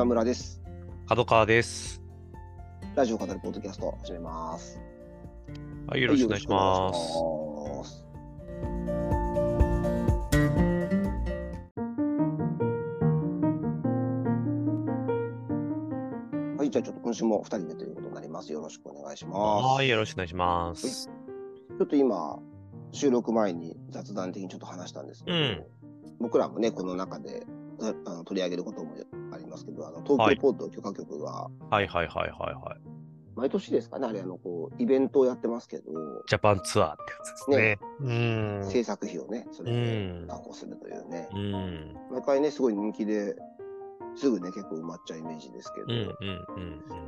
[0.00, 0.62] 今村です。
[1.06, 2.00] 角川です。
[2.94, 4.80] ラジオ語るポッドキャスト始めます。
[5.88, 8.06] はい、よろしくお願いします。
[16.56, 18.50] はいじゃあちょっと今週も2人でということになります。
[18.50, 19.36] よろしくお願いします。
[19.66, 21.08] はい、よろしくお願いします。
[21.08, 22.38] ちょっと今、
[22.92, 25.62] 収録前に雑談的にちょっと話したんですけど、うん
[26.20, 27.46] 僕らもね、この中で
[27.82, 28.94] ああの取り上げることも
[29.32, 32.80] ありますけど、あの東はい京ポート許可局が、はいはいはいはいはい。
[33.36, 35.92] 毎年ですかね、あれ、あのこうイベントをやってますけど、
[36.26, 37.78] ジャパンツアーってやつですね。
[38.00, 38.70] うん。
[38.70, 41.96] 制作費をね、それでうん確保するというね、うん。
[42.10, 43.36] 毎回ね、すごい人気で、
[44.16, 45.86] すぐね、結構埋まっちゃうイメージですけど。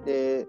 [0.04, 0.46] で、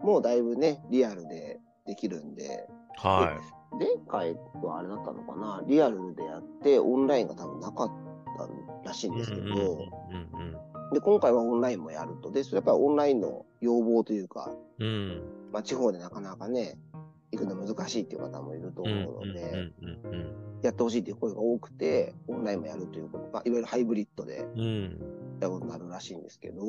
[0.00, 3.38] もうだいぶね、リアルでできるんで、は
[3.78, 7.90] 前回はあれだったのかな、リアルでやって、オンラインが多分なかっ
[8.82, 9.10] たらしいい。
[9.10, 9.78] んですけど、
[10.92, 12.30] で、今回はオンラインもやると。
[12.30, 14.86] で、それやっぱりオンラインの要望というか、うん。
[14.86, 15.22] うん。
[15.52, 16.78] まあ、地方でなかなかね、
[17.32, 24.46] 行くの難しいっていう方もいると思うので、うんうんやってほしいっていう声が多くて、オンラインもやるということ、まあ、いわゆるハイブリッドで。
[25.38, 26.62] やることになるらしいんですけど、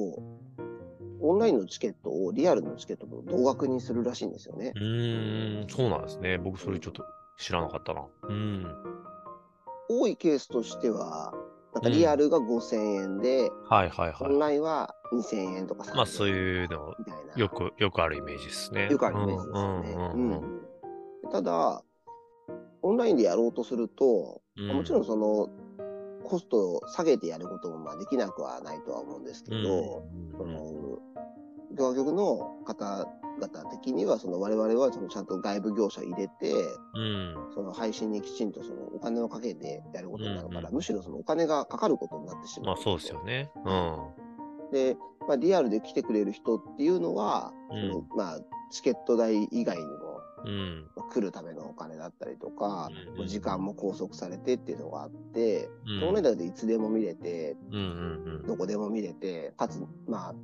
[1.22, 4.74] オンラインのチケットをリアルのチケットと同額にするらしいんですよね。
[4.76, 6.38] うーん、そうなんですね。
[6.38, 7.04] 僕それちょっと
[7.38, 8.06] 知らなかったな。
[8.30, 8.66] うん。
[9.90, 11.34] 多いケースとしては、
[11.82, 15.90] かリアルが5000円で、はいはいオンはラインは2000円とか3000い。
[15.92, 17.34] 円まあそういうの、みたいな。
[17.36, 18.90] よく、よくあるイメージですね。
[18.90, 20.42] よくあるイメージですよね。
[21.32, 21.84] ただ、
[22.82, 25.50] オンラインでやろうとすると、うんもちろんその、
[26.24, 30.04] コストを下げてやることもまあできなくはないとは思うんですけど、
[30.38, 31.00] そうんの、
[31.78, 36.54] 業局の方々的には、その我々はそのちゃんと外部業者入れて、
[36.94, 37.36] うん。
[37.54, 42.76] その配信にきちんとそのお金をかけてやることになるから、うんうんむしろそのお金がかかることになってしまう。
[42.76, 43.50] まあそうですよね。
[43.66, 44.72] うん。
[44.72, 48.40] で、まあ、リアルで来てくれる人っていうのは、うんそのまあ、
[48.72, 50.88] チケット代以外にも、うん。
[50.96, 60.36] まあ来るためのお金だったりとか、うんもう時間も拘束されてっていうのがあって、うんオンラインだといつでも見れて、うんうんどこでも見れて、かつ、まあ、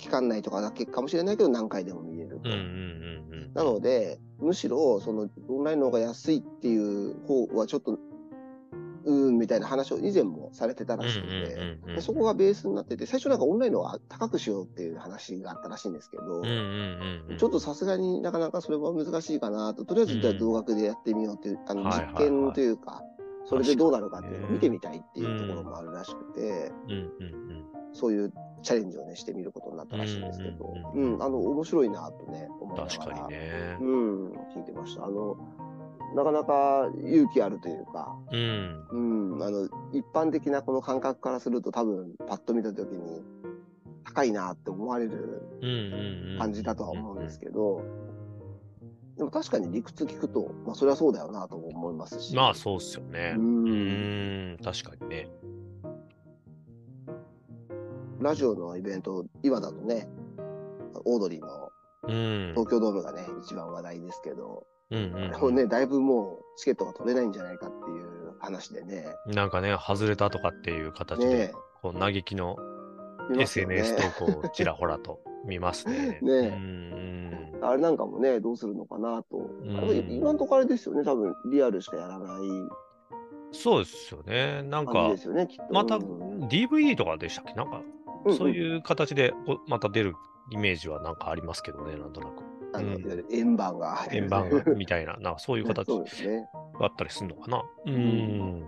[0.00, 2.48] 期間内とかだけかもしれないけど、何回でも見れると。
[3.54, 7.98] なので、むしろ、その、オンラインの方が安いっていう方はちょっと、
[9.04, 16.42] うーん、みたいな話を以前もされてたらしいんで、うんうんうんうんでそこがベースになってて、最初なんかオンラインの方が高くしようっていう話があったらしいんですけど。
[17.36, 23.02] ちょっとさすがになかなかそれは難しいかなと、とりあえずじゃあ同額でやってみようっていう、あの実験というか、
[23.46, 26.72] それでどうなるかっていうのを見てみたいっていうところもあるらしくて。
[27.92, 28.32] そういう
[28.62, 32.96] チャレンジをね、してみることになったらしいんですけど、ううんん、あの、面白いなとね、思いながら。
[32.96, 33.84] 確かにねう。
[33.84, 35.04] ん、聞いてました。
[35.06, 35.36] あの、
[36.14, 38.86] なかなか勇気あるというか、うん。
[39.34, 43.22] うん、あの、一般的なこの感覚からすると多分、パッと見たときに、
[44.04, 45.42] 高いなって思われる。
[46.38, 47.82] 感じだとは思うんですけど、
[49.18, 52.34] でも確かに理屈聞くと、まあそれはそうだよなとも思いますし。
[52.34, 53.34] まあそうっすよね。
[53.36, 53.40] う。
[53.42, 54.58] ん。
[54.64, 55.28] 確かにね。
[58.20, 60.08] ラジオのイベント、今だとね、
[61.04, 61.70] オードリーの
[62.02, 62.52] うん。
[62.54, 69.34] 東京ドームがね、一番話題ですけど、うんこれうんね、だいぶもうチケットが取れないんじゃないかっていう話でね、うん。
[69.34, 72.56] なんかね、外れたとかっていう形ねで、こう嘆きの
[73.38, 76.18] SNS 投稿をちらほらと見ますね。
[76.22, 77.64] ねうんうん。
[77.64, 79.50] あれなんかもね、どうするのかなと。
[80.08, 82.40] 今のところあれですよね、多分リアルしかやらない
[83.52, 84.62] そうですよね。
[84.62, 85.16] なんかね。
[85.70, 87.54] またうん DVD とかでしたっけ？
[87.54, 87.82] なんか、
[88.24, 89.32] うんそういう形で
[89.66, 90.14] また出る
[90.50, 92.42] イメージはなんかありますけどね、なんとなく。
[92.72, 95.86] あの、うんいわゆる円盤が入円盤みたいな、なんかそういう形。
[95.90, 97.62] があったりするのかな。
[97.86, 98.64] うん。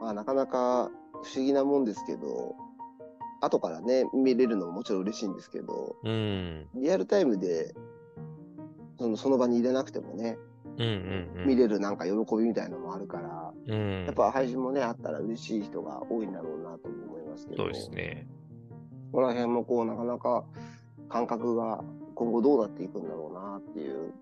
[0.00, 0.90] まあ、なかなか
[1.22, 2.54] 不思議なもんですけど、
[3.40, 6.66] 後からね、見れるのももちろん嬉しいんですけど、うん。
[6.74, 7.74] リアルタイムで、
[8.98, 10.38] そのその場に入れなくてもね、
[10.78, 11.46] うんうんうん。
[11.46, 14.04] 見れるなんか喜びみたいのもあるから、うん。
[14.04, 18.26] やっぱ配信もね、あったら嬉しい人が多いんだろうなと思いますけど、そうですね。
[19.16, 20.44] ここら辺もこう、なかなか
[21.08, 21.82] 感覚が
[22.14, 24.12] 今後どうなっていくんだろうなっていう、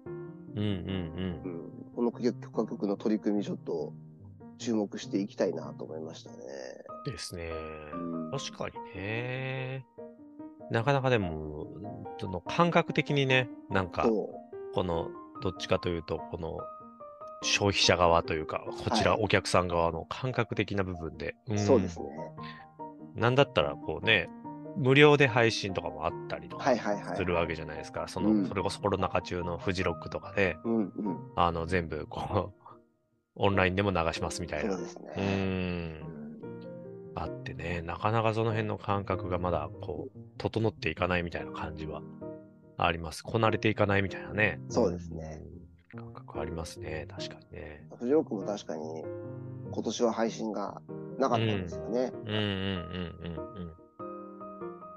[0.54, 0.68] うんうん
[1.44, 3.92] うん、この許可局の取り組みちょっと
[4.58, 6.36] 注目していきたいなと思いましたね。
[7.06, 7.12] うん。
[7.12, 7.50] ですね。
[7.92, 9.84] うん確かにね。
[10.70, 11.66] なかなかでも、
[12.20, 14.30] その感覚的にね、なんか、そ
[14.74, 15.08] この、
[15.42, 16.58] どっちかというと、この、
[17.42, 22.06] 消費者側というか、こちらはいお客さん側の感覚的な部分で、う、んそうですね。
[23.16, 24.30] なんだったら、こうね、
[24.76, 26.74] 無料で配信とかもあったりとか。
[27.16, 28.08] するわけじゃないですか。
[28.08, 31.18] その、うんそれこそコロナ禍中のフジロックとかで、うんうん。
[31.36, 32.64] あの、全部、こう、
[33.36, 34.72] オンラインでも流しますみたいな。
[34.72, 35.98] そうですうね。
[36.00, 36.14] ん。
[37.16, 42.02] あってね、なかなかその辺の感覚がまだこう、整っていかないみたいな感じは
[42.76, 43.22] あります。
[43.22, 44.60] こなれていかないみたいなね。
[44.68, 45.42] そうですね
[45.94, 46.00] うん。
[46.00, 47.06] 感覚ありますね。
[47.08, 47.86] 確かにね。
[47.98, 49.04] 藤尾君も確かに
[49.70, 50.80] 今年は配信が
[51.18, 52.12] なかったんですよね。
[52.26, 53.72] うんうんうんうんうん。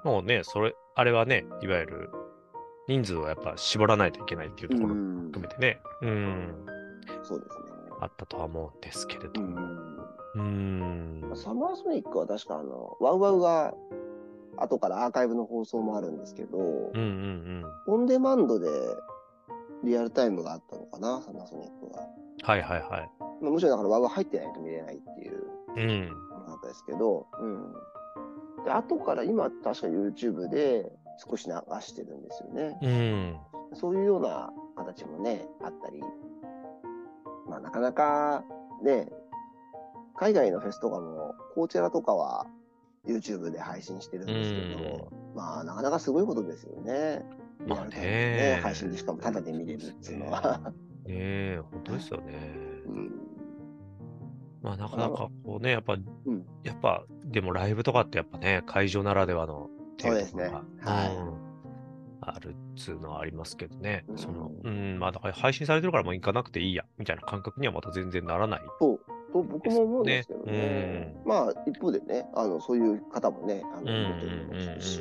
[0.08, 2.10] もうね、それ、あれはね、いわゆる
[2.88, 6.66] 人数をやっぱ絞らないといけないっていうところもうん含めてね、うん、
[7.22, 7.64] そうですね。
[8.00, 9.60] あったとは思うんですけれどうも。
[9.60, 9.98] ん
[10.36, 11.30] うん。
[11.34, 13.74] サマーソニックは確かあの、ワウワウが
[14.56, 18.70] 後からアーカイブの放送もあるんですけど、うんうんオンデマンドで
[19.84, 22.06] リアルタイムがあったのかな、サマーソニックは。
[22.44, 23.10] はいはいはい。
[23.42, 25.44] まあ、もちろんだからワウワウ入ってないと見れないっていう
[25.76, 26.08] うん。
[26.08, 26.14] の
[26.46, 27.74] があったですけど、うん。
[28.64, 32.78] で、後から今確か YouTube で少し流してるんですよね。
[32.82, 33.36] うん。
[33.74, 36.00] そういうような形もね、あったり、
[37.48, 38.44] まあなかなか
[38.82, 39.08] ね、
[40.16, 42.46] 海外のフェスとかも、コーチェラとかは
[43.06, 47.24] YouTube で配信してるんですけど、まあなかなかすごいことですよね。
[47.66, 50.58] まあねね配信でしかもタダで見れるっていうのは。
[50.58, 50.72] ね
[51.06, 52.34] え、本当ですよね。
[52.86, 53.27] うん
[54.62, 56.04] まあなかなかこうね、やっぱ、ん。
[56.64, 60.50] やっぱ、でもライブとかってやっぱね、会場ならではのそうですね。
[60.80, 61.16] はい。
[61.16, 61.48] うん
[62.20, 64.04] あるっつうのはありますけどね。
[64.08, 64.18] うん。
[64.18, 68.60] その、うん、まあだから配信されてるからもう行かなくていいや、みたいな感覚にはまた全然ならない。
[68.80, 69.00] と
[69.32, 70.52] 僕も思うんですけどね。
[70.52, 73.88] ねまあ一方でね、あのそういう方もね、あのうん
[74.52, 75.00] うんいるし、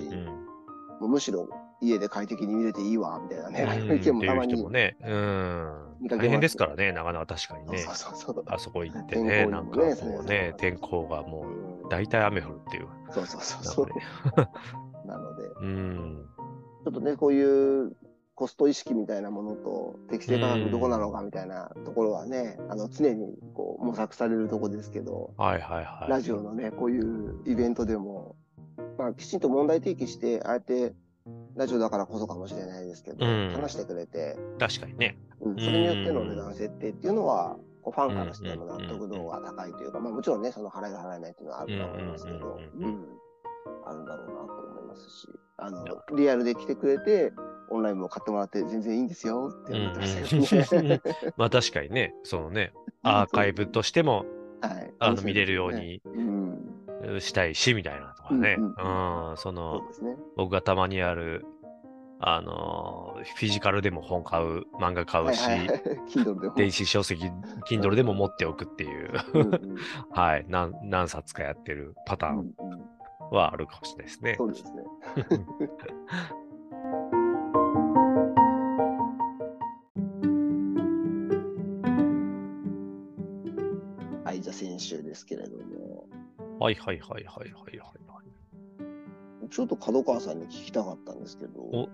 [1.01, 1.47] むしろ
[1.81, 3.97] 家で快適に見れていいわ、みたいなね、うん。
[3.97, 5.86] 意見もたまにうん。
[5.99, 7.91] 見かけ大変ですからね、なかなか確かにねそ。
[7.91, 12.87] うそうそうあそこ行って天ね、候にもなんかこうね、天候がもう、うん大体雨降るっていう。
[13.11, 13.87] そうそうそうそう
[15.07, 16.25] なので、うん。
[16.83, 17.95] ちょっとね、こういう
[18.35, 26.09] コスト意識みたいなものと適正価格どこなのかみたいなところはね、あの常にこう模索されるところですけど、はいはいはい。
[26.09, 28.35] ラジオのね、こういうイベントでも、
[28.97, 30.93] まあ、きちんと問題提起して、ああやって
[31.55, 33.51] ラジオだからこそかもしれないですけど、うん。
[33.53, 35.17] 話してくれて、確かにね。
[35.41, 42.59] うん、それによっての値段設定っていうのは、こうファンからしても納得度が高いというか、まあもちろんね、その払いが払えないっていうのはあると思いますけど、
[43.85, 45.27] あるんだろうなと思いますし、
[45.57, 45.85] あの、
[46.15, 47.33] リアルで来てくれて、
[47.69, 51.01] オンラインも買ってもらって全然いいんですよって思ってましたね。
[51.37, 54.25] まあ確かにね、そのね、 アーカイブとしても、
[54.61, 54.93] はい。
[54.99, 56.01] あの見れるように。
[56.05, 56.76] うん。
[57.19, 58.55] したいし、みたいなとかね。
[58.57, 60.17] ううんん、そそのね。
[60.35, 61.45] 僕がたまにある、
[62.19, 65.81] あのー、フィジカルでも本買う、漫画買うし、はいはい。
[66.57, 67.25] 電子書籍、
[67.69, 69.75] Kindle でも持っておくっていう、うんうん
[70.11, 72.53] はい、何何冊かやってるパターン
[73.31, 74.45] はあるかもしれないですねそ。
[74.45, 74.83] うですね。
[84.25, 85.63] はい、じゃあ先週ですけれども、
[86.59, 88.21] はいはいはいはいはいはいは
[89.45, 89.49] い。
[89.49, 91.89] ちょっと角川さんに聞きたかったんですけど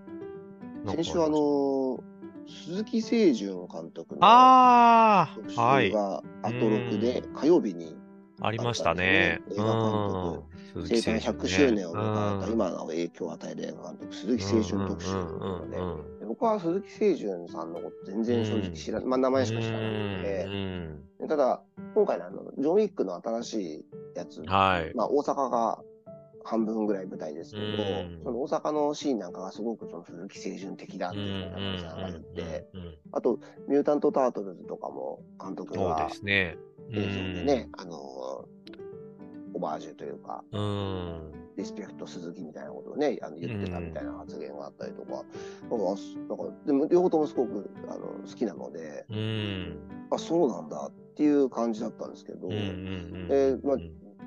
[0.86, 2.02] 先週あの、
[2.46, 5.56] 鈴木清純監督のあ特集。
[5.90, 7.96] がアトロクで火曜日に
[8.40, 9.40] ありましたね。
[9.50, 10.44] 映画監督。
[10.74, 10.86] うん。
[10.88, 15.18] 生誕100周年を迎えたうん今の影響を与える映画監督、鈴木清純特集で、
[16.18, 20.50] で僕は鈴木清純さんのこと全然正直知らない、まあ名前しか知らないので、う
[21.24, 21.62] んただ、
[21.94, 23.84] 今回のあの、ジョン・ウィックの新しい
[24.14, 24.94] やつ、はい。
[24.94, 25.82] まあ大阪が
[26.44, 28.20] 半分ぐらい舞台ですけど、うん。
[28.22, 36.56] その大阪のシーンなんかがすごくその鈴木清純的だっていうふうな話があって、うんうんうんあと、ミュータント・タートルズとかも監督そうがですね。
[36.90, 37.96] 映像でね、あの、
[39.54, 41.32] オマージュというか、うん。
[41.56, 45.24] リスペクト鈴木みたいなことをね、あの言ってたみたいな発言があったりとか、なんか、
[46.28, 49.78] なんかでも両方ともすごくあの好きなので、うん。
[50.10, 53.76] あ、そうなんだっていう感じだったんですけど、うんうんうんえーまあ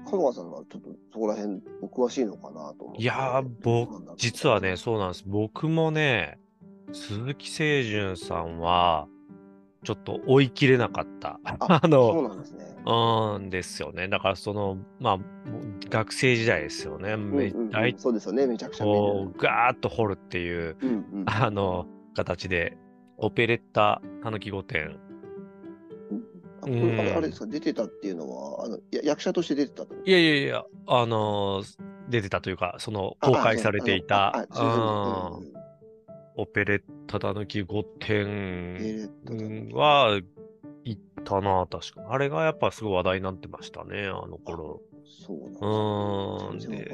[0.09, 3.01] 香川さんはちょっとそこら辺お詳しいのかなと思って。
[3.01, 5.23] いやー、僕、実はね、そうなんです。
[5.27, 6.39] 僕もね、
[6.93, 9.07] 鈴木清純さんは、
[9.83, 11.39] ちょっと追い切れなかった。
[11.43, 12.65] あ その、うなんですね。
[12.85, 14.07] うんですよね。
[14.07, 15.19] だから、その、まあ、
[15.89, 17.17] 学生時代ですよね。
[17.17, 21.85] めうんうんうん大そうですよね、めちゃくちゃこう、ガーッと掘るっていう、うんうんあの、
[22.15, 22.77] 形で、
[23.17, 24.91] オペレッタ、たぬき御殿。
[26.67, 30.09] あこれですか、出てたっていうのは、あのや役者として出てたってこと？
[30.09, 31.77] いやいやいや、あのー
[32.09, 34.47] 出てたというか、その、公開されていた、
[36.37, 40.21] オペレッタたぬき御殿えーっとは、
[40.85, 42.07] 行ったな、確か。
[42.09, 44.81] あれがやっぱすごい話題になってましたね、あの頃。
[45.25, 45.39] そう
[46.49, 46.67] なんで。
[46.67, 46.85] ね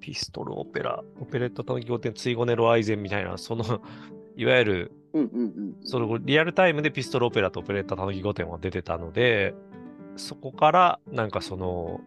[0.00, 3.64] ピストルオペラ、オペレッタたぬき御殿、ツイゴネロアイゼンみたいな、その、
[4.34, 5.76] いわゆる、うんうんうん。
[5.84, 9.54] そのリアルタイムでピストルオペラとオペレッタたぬき御殿は出てたので、
[10.16, 12.00] そこから、なんかその、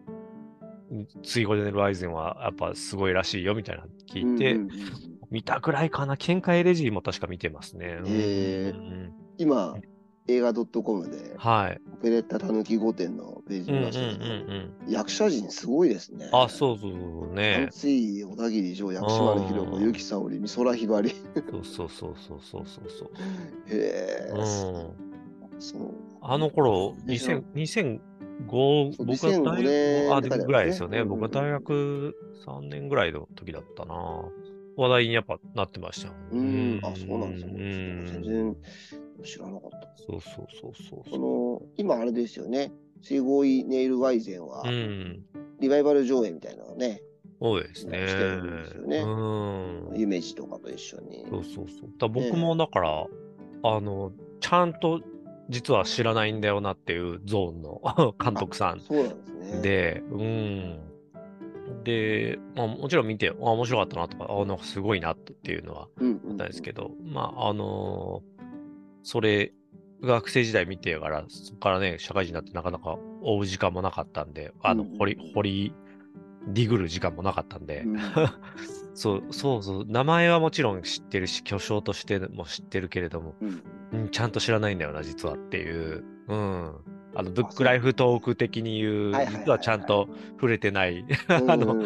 [1.24, 6.16] 追放で寝るアイゼンはやっぱすごいらしいよみたいなの聞いて、うんうんうん見たくらいかな。
[6.16, 7.98] 見解レジーも確か見てますね。
[8.00, 9.74] うん今、
[10.28, 11.80] 映画 .com で、はい。
[11.92, 14.92] オペレッタたぬき御殿のページうんうんうん見ましたけど、うん。
[14.92, 16.28] 役者陣すごいですね。
[16.32, 17.68] あ、そうそうそうね。
[17.70, 21.10] 三井、小田切城、薬師丸ひろ子、うんゆきさおり、美空ひばり。
[21.10, 23.08] そうそうそうそうそうそうそう。
[23.72, 24.40] へえ、うん。
[25.60, 25.90] そう。
[26.20, 28.00] あの頃、でしょ2000
[28.48, 31.00] 2005、そう僕が2005大年学、ぐらいですよね。
[31.00, 33.94] うん僕が大学3年ぐらいの時だったな。
[34.76, 36.12] 話題にやっぱなってました。
[36.32, 37.48] うん、あ、そうなんですよ。
[37.48, 38.56] う全ん然
[39.24, 39.88] 知らなかった。
[39.96, 41.18] そうそうそうそうこそう。
[41.18, 42.72] の、今あれですよね。
[43.02, 45.24] 水合ネイルワイゼンは、うん。
[45.60, 47.02] リバイバル上映みたいなのをね、
[47.40, 48.06] そうですね。
[48.08, 49.98] してるんですよねうん。
[49.98, 51.26] 夢二とかと一緒に。
[51.28, 51.90] そうそうそう。
[51.98, 53.06] だ僕もだから、
[53.62, 55.00] あの、ちゃんと
[55.48, 59.60] 実は知らないんだよなっていうゾーンの監督さんそうなんですね。
[59.62, 60.80] で、うん。
[61.84, 68.35] で、まあ、もちろん見て、あ、面白かったなとか、あ、なんかすごいなっていうのはうんうんうん、あったんですけど、まあ、あのー
[69.06, 69.52] それ、
[70.02, 75.74] 学生時代見てから、そこからね、社会人になってなかなか追う時間もなかったんで、あの、掘り、掘り、
[76.48, 78.00] ディグる時間もなかったんで、うん
[78.94, 86.04] そう、そうそう、名前はもちろん知ってるし、巨匠としても知ってるけれども、うんうん、ちゃんと知らないんだよな、実はっていう。
[86.26, 86.74] うん。
[87.14, 91.76] あの、ブックライフトーク的に言う、実はちゃんと触れてない、 あの、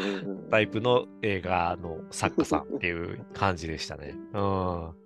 [0.51, 4.15] タイプの映画の作家さんっていう感じでしたね。
[4.33, 5.00] うん。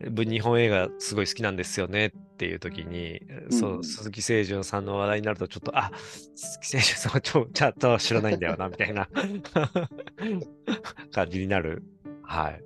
[0.00, 5.90] ぶ日本映画すごい好きなんですよねっていう時に、そうう、ん鈴木清純さんの話題になるとちょっと、あ、
[6.36, 9.08] 鈴木清純さんはちょちゃんと知らないんだよな、みたいな
[11.12, 11.82] 感じになる、
[12.22, 12.62] はい。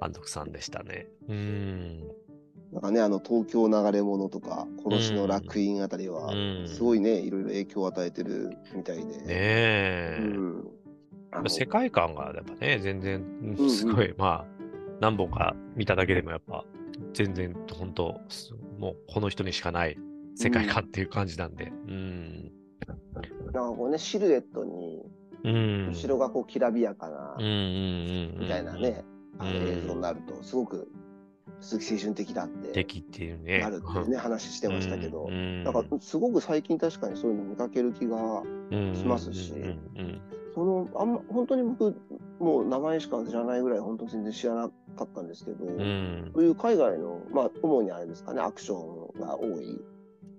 [0.00, 1.08] 監督さんでしたね。
[1.28, 2.00] うん。
[2.72, 9.02] なんかね、あの、東京流れ物とか、殺しの楽園あたりは、うんすごいね、いろいろ影響を与えてるみたいで。
[9.02, 10.18] ねえ。
[10.20, 10.64] うん。
[11.48, 13.22] 世界観がやっぱね、全然
[13.58, 14.55] う、んすごい、まあ、
[15.00, 16.64] 何本か見ただけでもやっぱ、
[17.12, 19.98] 全然、本当すもうこの人にしかない
[20.34, 21.72] 世界観っていう感じなんで。
[21.88, 22.52] うん。
[22.86, 25.02] なんかこうね、シルエットに、
[25.44, 25.88] うん。
[25.92, 27.36] 後ろがこう、きらびやかな。
[27.38, 29.04] みたいなね、
[29.42, 30.88] 映像になると、すごく
[31.60, 33.60] 鈴木青春的だって敵っていうね。
[33.60, 38.42] なるってね、話してましたけどう、ん、なんかすごく最近確かにそういうの見かける気が、
[38.94, 39.52] しますし
[40.56, 41.94] その、あんま、本当に僕、
[42.38, 49.78] もう名前しか知らないぐらい、本当に全然知らなかったんですけど、うんうんそういう海外の、まあ、主にあれですかね、アクションが多い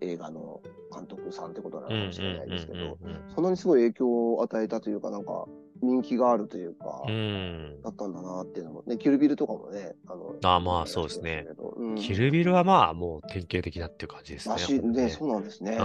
[0.02, 0.60] 映画の
[0.92, 2.98] 監督さんってことなのかもしれないですけど、
[3.36, 5.46] そんなにすごい影響を与えたというか、なんか、
[5.84, 11.46] 人気があるというか、うんうんだったんだなっていうのも、ね、キルビルとかもね、あの、あまあそうですね。
[11.76, 14.80] うん、キルビルはまあもう典型的だっていう感じですね。
[14.80, 15.78] ね、ねそうなんですね。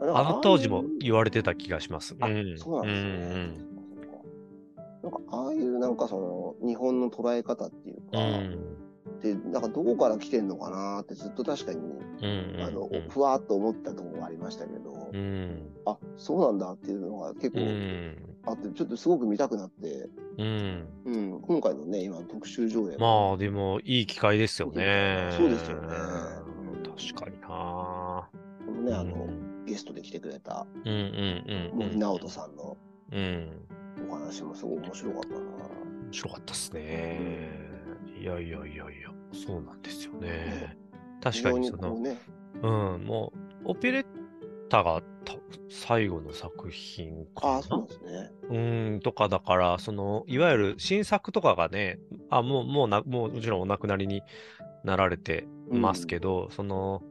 [0.00, 2.16] あの当時も言われてた気がします。
[2.20, 2.58] あん。
[2.58, 3.74] そうなんですね。
[5.02, 6.18] なんか、ああいうなんかそ
[6.60, 8.58] の、日本の捉え方っていうか、うん。
[9.20, 15.72] で、なんかどこから来てんのかなってずっと確かに、うんうんあのうん、ふわっと思ったところがありましたけど、うん。
[15.84, 18.16] あ、そうなんだっていうのが結う構ん。
[18.46, 20.08] あって、ちょっとすごく見たくなって、
[20.38, 20.88] うん。
[21.04, 25.30] うん、今回のね、今の特集上映まあでもいい機会ですよね。
[25.36, 25.88] そうですよね。
[27.12, 28.30] 確かにな。
[28.90, 31.78] ね、あの、うんゲストで来てくれたうんうんうん。
[31.78, 32.76] 森直人さんの
[33.12, 33.66] うん。
[34.08, 35.36] お話もすごい面白かったな。
[35.36, 37.74] 面白かったっすね。
[38.20, 40.76] いやいやいやいや、そうなんですよね。
[41.22, 42.18] 確かにそのね、
[42.62, 43.32] うん、も
[43.64, 44.06] う、オペレッ
[44.68, 45.34] タがた
[45.68, 48.30] 最後の作品かなああ、そうなんですね。
[48.50, 51.98] うん、とかだから、その、いわゆる新作とかがね、
[52.30, 54.22] あ、もう、もうな、もうもちろんお亡くなりに
[54.84, 57.02] なられてますけど、その、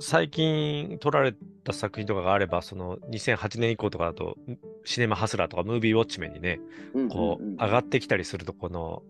[0.00, 4.36] 最近撮られた作品とかがあれば、その、2008年以降とかだと、
[4.84, 6.60] シネマハスラーとかムービーウォッチメンにね、
[6.94, 9.02] うんこう、上がってきたりすると、この、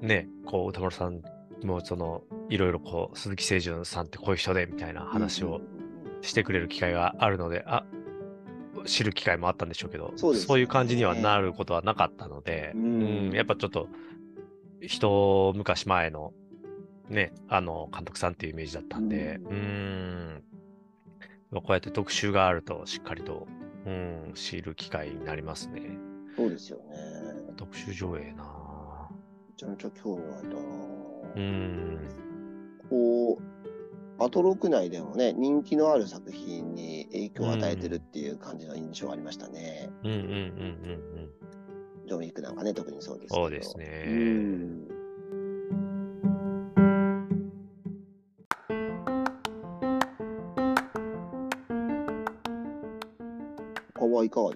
[0.00, 1.22] ね、こう、歌丸さん
[1.64, 5.60] も、その、いろいろこう、鈴木清純さんってこういう人で、みたいな話を
[6.22, 7.84] してくれる機会があるので、あ、
[8.86, 10.60] 知る機会もあったんでしょうけど、そうね。
[10.60, 12.82] いう感じにはなることはなかったので、うん。
[12.84, 13.88] うんやっぱちょっと、
[14.80, 16.32] 一昔前の、
[17.08, 20.42] ね、あの、監督さんっていうイメージだったんで、ううん、
[21.60, 23.46] こうやって特集があると、しっかりと、
[23.86, 25.82] うん、知る機会になりますね。
[26.36, 26.84] そうですよね。
[27.56, 28.44] 特集上映な
[29.50, 30.60] めちゃめちゃ興味湧いたな。
[31.36, 31.98] うん。
[32.88, 33.38] こ
[34.18, 39.90] う、アトロク内でもね、人気のある作品に影響を与えてるっていう感じの印象ありましたね。
[40.04, 40.36] うんうんうんうんう
[42.06, 42.06] ん。
[42.06, 43.34] ジョン・ウィックなんかね、特にそうです。
[43.34, 44.91] そうですねうん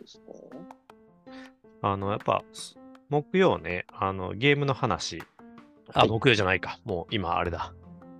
[0.06, 0.18] です
[1.82, 1.88] か？
[1.90, 2.76] あの、やっぱ、す
[3.08, 5.22] 木曜ね、あの、ゲームの話。
[5.92, 6.78] あ、はい木曜じゃないか。
[6.84, 7.72] もう今、あれだ。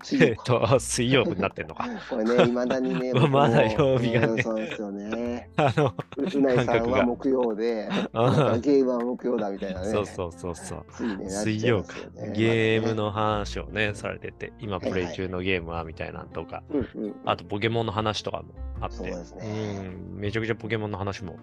[0.05, 1.89] 水 えっと、水曜日になってんのか。
[2.09, 5.51] これね、いまだにね、 まだ曜日がねうんそうですよね。
[5.57, 9.87] あの、ううないさんは木曜で、うんゲームは木曜だみたいなね。
[9.87, 11.17] そうそうそうそう。
[11.17, 12.33] ね、水曜かね。
[12.37, 19.81] ゲームまの話をね、されてて、今はいプレイ中のゲームはみたいなんとか、だね、うんうん、あとポケモンの話とかもあって、そうですね
[20.15, 21.37] うんめちゃくちゃポケモンの話も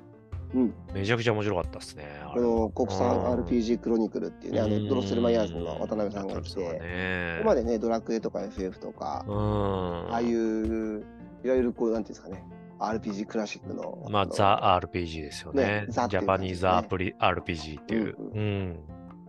[0.53, 2.05] うん、めちゃくちゃ面白かったですね。
[2.24, 10.13] あの国産うん RPG クロニクルっていうね、あのドロッセルマイヤーズの渡辺さんが来て、こねこまでね、ドラクエとか FF とか、うん。
[10.13, 11.03] ああいう、
[11.43, 12.43] いわゆるこう、なんていうんですかね、
[12.79, 14.05] RPG クラシックの。
[14.10, 15.63] まあ、のザ・ RPG ですよね。
[15.63, 18.15] ねジャパニーズアプリ RPG っていう。
[18.17, 18.79] うんうん。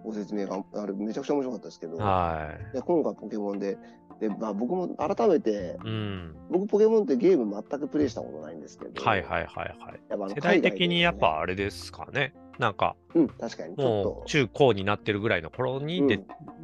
[0.05, 2.75] ご説明があれめちゃくちゃ面白かったですけど、はい。
[2.75, 3.79] で今回ポケモンで、
[4.29, 6.35] でまあ、僕も改めて、うん。
[6.51, 10.01] 僕ポケモンってゲーム全くプレイしたことないんですけど、はいはいはいはい。
[10.09, 12.35] やっぱあの世代的にやっぱあれですかね。
[12.59, 16.15] なんか、うん、確かにもう、中高になってるぐらいの頃にで、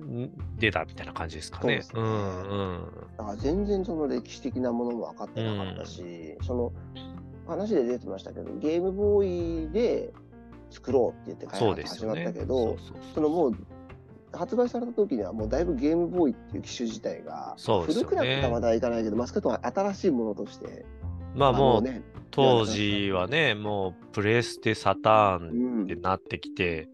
[0.00, 1.80] うんん出たみたいな感じですかね。
[1.80, 6.72] だから全然その歴史的なものも分かってなかったし、その
[7.46, 10.12] 話で出てましたけど、ゲームボーイで
[10.70, 12.06] 作ろうって言って開そう発始。
[12.06, 13.56] まったけど、そうそうそのもう
[14.32, 18.08] 発売された時にはもうだいぶゲームボーイっていう機種自体が、そうですよね。
[18.08, 20.84] 古くなったまではいかないけど、マスケットは新しいものとして、
[21.34, 26.88] まあもう、ね、当時はね、もうプレステ、サターうンんってなってきて、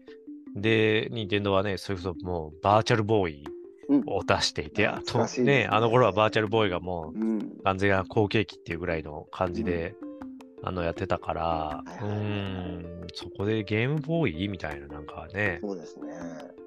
[0.55, 3.43] で、任天堂はね、それこそもうバーチャルボーイ
[3.89, 4.03] うん。
[4.05, 5.59] を出していて、あと懐かしいですね。
[5.59, 9.95] ね、あの頃はバーチャルボーイがもううん、完全な後継機っていうぐらいの感じで、
[10.63, 12.23] あのやってたから、はいうはいはいはい。
[12.23, 14.47] ーん、そこでゲームボーイ？
[14.47, 16.13] みたいななんかね、そうですね。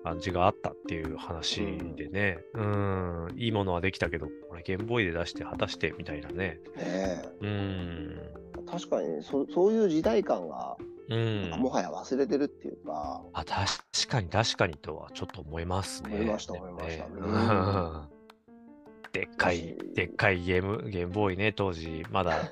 [0.05, 1.61] 感じがあったっていう話
[1.97, 7.23] でね、うーん、いいものはできたけど、これゲームボーイで出して果たしてみたいなね、ねえ。
[7.41, 10.77] うーん、確かにそそういう時代感が、
[11.09, 11.51] うん。
[11.59, 16.15] もはや忘れてるっていうか、あ、確かに確かにとはちょっと思いますね。
[16.15, 17.05] 思いました思いました。
[17.05, 18.03] ねうんうん。
[19.13, 22.49] でっかい私、でっかいゲーム、ゲームボーイね、当時、まだ、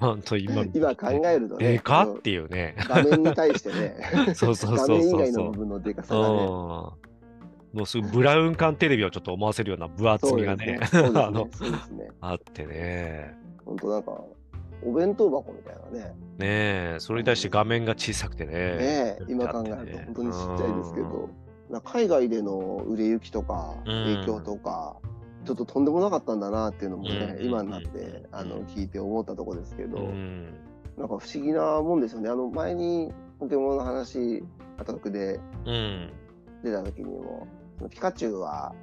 [0.00, 2.04] ほんと今、 今考えるとねでか？
[2.10, 2.74] っていうね。
[2.88, 3.96] 画面に対してね、
[4.34, 5.12] そうそう画そう面以。
[5.12, 6.22] 外の部分のでかさうん。
[6.22, 11.50] がね、もうすぐブラウン管テレビをちょっと思わせるような分厚みがねね、そうです あのね。
[12.20, 13.34] あってね。
[13.64, 14.20] 本当なんか、
[14.84, 18.52] お弁当箱みたいなね、ねえ、それに対して画面が小さくてね。
[18.52, 21.28] ねえ今考えると本当にちっちゃいですけど、
[21.82, 24.96] 海外での売れ行きとか、うん影響とか、
[25.44, 30.54] ちょっととんでもなかったんだなっていうのもね、うん今になっうんてあの聞いて思ったところですけど、うん。
[30.96, 32.28] なんか不思議なもんですよね。
[32.30, 34.44] あの前にポケモンの話、
[34.78, 36.12] アタックでうん。
[36.62, 37.46] 出た時にも、
[37.90, 38.74] ピカチュウは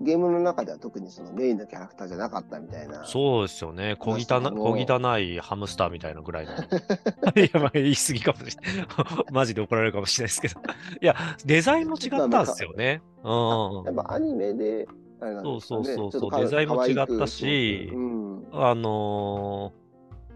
[0.00, 3.04] ゲームの中では特にそのメインのキャラクターじゃなかったみたいな。
[3.04, 3.96] そうですよね。
[3.98, 6.52] 小汚小汚いハムスターみたいなぐらいの。
[7.40, 8.86] いや、まあ言い過ぎかもしれない。
[9.30, 10.60] マジで怒られるかもしれないですけど。
[11.00, 13.02] いや、デザインも違ったんですよね。
[13.22, 14.88] うんやっぱアニメで、
[15.22, 15.84] あれなんですかね。
[15.84, 16.40] そうそうそうそう。
[16.40, 17.96] デザインも違ったしう。
[17.96, 18.46] うん。
[18.52, 19.82] あのー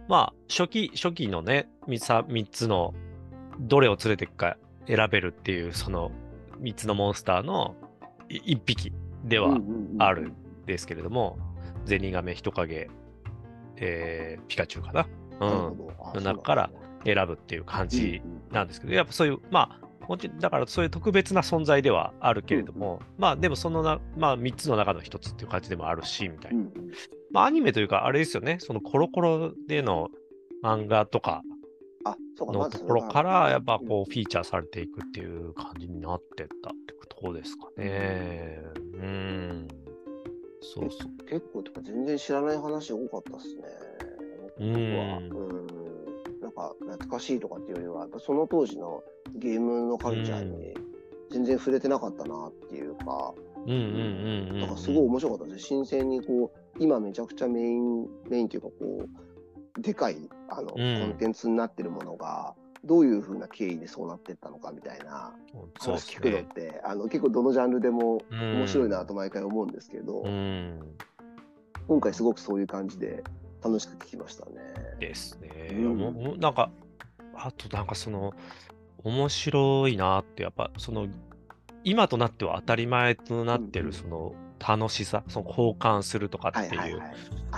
[0.08, 2.94] まあ、初期、初期のね、3つ三つの、
[3.58, 6.12] どれを連れていくか選べるっていう、その
[6.60, 7.74] 3つのモンスターの
[8.28, 8.92] 1匹
[9.24, 9.58] では
[9.98, 10.32] ある
[10.66, 11.38] ですけれども、
[11.84, 12.88] ゼニガメ、人影、
[13.78, 15.08] えーピカチュウかな？
[15.40, 15.78] うん。
[16.14, 16.70] の中から
[17.04, 18.22] 選ぶっていう感じ
[18.52, 19.85] なんですけど、やっぱそういう、まあ、
[20.40, 26.58] だからそういう特別な存在ではあるけれども、まあでもそのな、まあ3つの中の一つっていう感じでもあるし、みたいな。
[26.58, 26.72] うんうん
[27.32, 30.10] まあアニメというか、あれですよね、そのコロコロでの
[30.62, 31.42] 漫画とか
[32.38, 38.62] のところから、やっぱこうフィーチャーされていくっていう感じになってったってところですかね。
[38.74, 39.68] うん。
[40.60, 41.24] そうそう。
[41.26, 43.62] 結構、てか全然知らない話多かったっすね。
[44.58, 45.18] 僕は。
[45.18, 45.75] うん
[46.56, 49.02] か、懐かしいとかっていうよりは、やっぱその当時の
[49.36, 50.74] ゲームのカルチャーに
[51.30, 53.34] 全然触れてなかったなっていうか、
[53.66, 55.66] うんかすごい面白かったです。
[55.66, 59.06] 新鮮にこう、今めちゃくちゃメイン、メインっていうかこ
[59.78, 60.16] う、でかい
[60.48, 65.34] あの、んコンテンツになってるものが、どういうふうな経緯でそうなってったのかみたいな
[65.80, 66.48] 話聞くのっね。
[66.54, 70.80] て、あの結構どのジャンルでも面面白いなと毎回思うんですけど、うん。
[71.88, 73.24] 今回すごくそういう感じで
[73.66, 74.52] 楽しく聞きましたね。
[75.00, 75.48] ですね。
[75.72, 76.70] うんなんか、
[77.34, 78.32] あとなんかその、
[79.02, 81.08] 面白いなって、やっぱその、
[81.84, 87.06] 今となっては当たり前となってるその楽しさ、その交換するとかっていう、はいはいは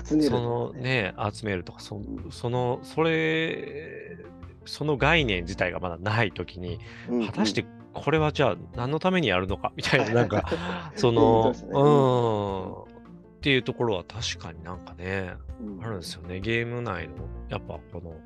[0.02, 0.06] い。
[0.06, 0.82] 集めるそとのかね。
[0.82, 4.18] ね、集めるとか、そうんその、それ、
[4.66, 10.48] その概念自体がまだないときに、うんうん果たしてこれはじゃあ何のためにやるのかみたいな、なんか、
[10.94, 12.87] そうんのうん、
[13.38, 16.40] っていうところは確かになんかね、うんあるんですよね。
[16.40, 17.14] ゲーム内の、
[17.48, 18.16] やっぱこの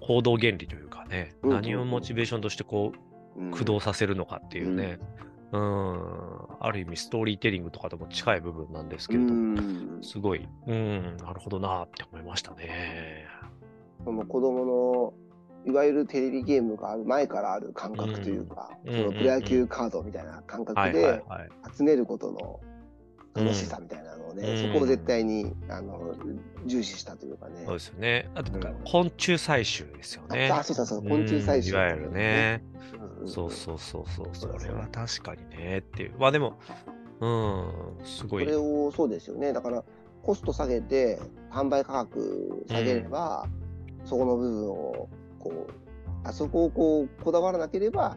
[0.00, 2.92] 行動原理というかね、うん何をモチベーションとしてこ
[3.36, 4.98] ううん駆動させるのかっていうね、
[5.52, 9.98] うん、ある意味ストーリーテリングとかとも近い部分なんですけうれども、ん。
[10.02, 13.26] すごい、うん、なるほどなって思いましたね。
[14.04, 15.14] その子供の
[15.66, 21.48] いわゆるテレビゲームがある前からある感覚というか、うんそのプロ野球カードみたいな感覚ではい。
[21.76, 22.60] 集めることの
[23.34, 26.14] 楽しさみたいなのをね、うんそこを絶対にあの
[26.66, 27.62] 重視したというかね。
[27.64, 28.30] そうですよね。
[28.34, 30.50] あとうん、昆虫採集ですよね。
[30.50, 32.64] あ、そうそうそう、昆虫採集、うんいわゆるね。
[33.20, 33.28] うん。
[33.28, 34.28] そうそうそうそう。
[34.32, 36.14] それは確かにねっていう。
[36.18, 36.58] まあでも、
[37.20, 38.44] うん、すごい。
[38.44, 39.52] これをそうですよね。
[39.52, 39.84] だから
[40.22, 41.18] コスト下げて
[41.50, 43.46] 販売価格下げれば、
[44.04, 45.72] そこの部分をこう
[46.24, 48.16] あそこをこうこだわらなければ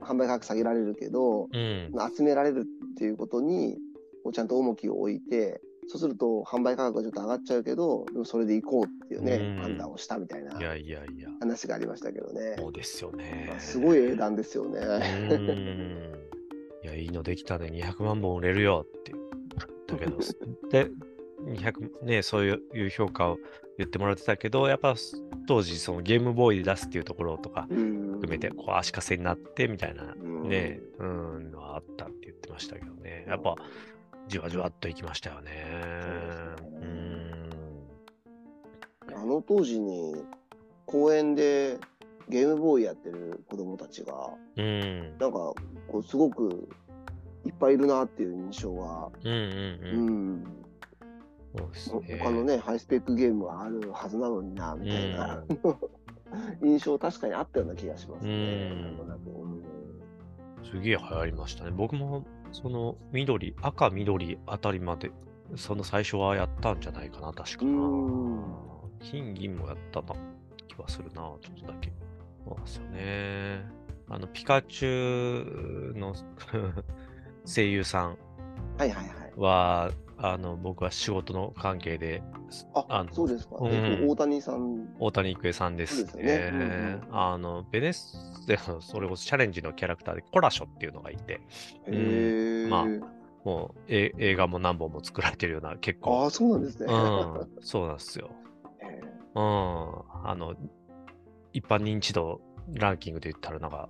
[0.00, 1.92] 販売価格下げられるけど、うん。
[2.16, 3.78] 集められるっていうことに
[4.28, 12.56] こうちゃんと重きを置いてそうすると販売価格がちょっと上がっちゃうけどでもそれでいこうっていうね、うん判断をしたみたいないやいやいや、話がありましたけどね。
[12.58, 13.60] そうですよねまあ。
[13.60, 14.80] すごい英断ですよね。
[14.80, 16.12] うん。
[16.84, 17.70] いや、いいのできたね。
[17.72, 19.26] 200万本売れるよって言っ
[19.86, 20.18] たけど、
[20.70, 20.90] で、
[21.46, 23.38] 200、ね、そういう評価を
[23.78, 24.94] 言ってもらってたけど、やっぱ
[25.46, 33.24] 当時、そのゲームボーイで出すっていうところとかうん含めて、こう足かせになってみたいなうんね、うん、のはあったって言ってましたけどね。
[33.28, 33.56] やっぱ、
[34.28, 35.66] じわじわっといきましたよね。
[36.58, 37.50] そうん。
[39.14, 40.14] あの当時に
[40.86, 41.78] 公園で
[42.28, 45.18] ゲームボーイやってる子供たちがうん。
[45.18, 45.54] なんか
[45.88, 46.68] こうすごく
[47.44, 50.44] いっぱいいるなっていう印象が、うんうんう
[51.56, 52.04] うん。
[52.18, 55.42] 他のねハイスペックゲームはあるはずなのになみたいな、
[56.62, 58.32] 印象確かにあったような気がしますね。
[58.32, 59.62] うんなんとなくうん
[60.64, 61.70] すげえ流行りましたね。
[61.70, 65.10] 僕も、その緑、赤、緑あたりまで、
[65.56, 68.44] その最初はやったんじゃないかな、確かなうん。
[69.00, 70.14] 金、銀もやったな
[70.66, 71.92] 気はするな、ちょっとだけ。
[72.44, 73.78] そうですよね。
[74.10, 76.14] あの、ピカチュウの
[77.44, 78.18] 声優さん
[78.78, 79.32] はいはいはい。
[79.36, 82.22] は、あの、僕は仕事の関係で、
[82.74, 83.56] ああのそうですか。
[83.60, 84.88] うんえっと大谷さん。
[84.98, 87.16] 大谷育恵さんですそうですよねうんねうん。
[87.16, 91.40] あの、ベネッセの、それこそチャレンジのキャラクターで、コラショっていうのがいて、へ
[91.86, 92.66] え。
[92.68, 92.86] まあ
[93.44, 96.22] もうえ映画も何本も作られてるような、結構。
[96.24, 96.86] ああ、そうなんですね。
[96.88, 98.30] うん、そうなんですよ。
[98.80, 99.00] へ
[99.34, 99.42] うん。
[100.24, 100.54] あの、
[101.52, 102.40] 一般認知度
[102.74, 103.88] ランキングで言ったら、なんか、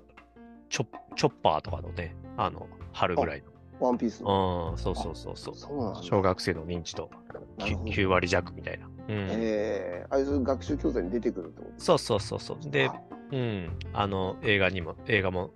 [0.68, 4.28] チョチョッパーとかのね、あの、春ぐらいーワンピースの。
[4.28, 4.70] の。
[4.72, 5.54] うん、そうそうそうそう。
[5.56, 7.10] そう小学生の認知度
[7.58, 8.86] なるほど 9, 割弱みたいな。
[8.86, 9.28] うん。
[9.30, 12.70] ええああいう学習教材に出てくるってことそうそうそうそう。
[12.70, 12.94] であ、
[13.32, 15.50] うん、あの、映画にも、映画も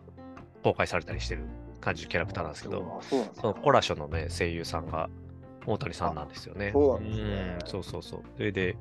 [0.63, 1.45] 公開されたりしてる
[1.81, 5.09] 感じのキャラクターなんですけど、あそそのコラショのね、声優さんが
[5.67, 6.71] 大谷さんなんですよね。
[6.73, 8.23] そうなんですねうんそうそうそう。
[8.37, 8.77] それで、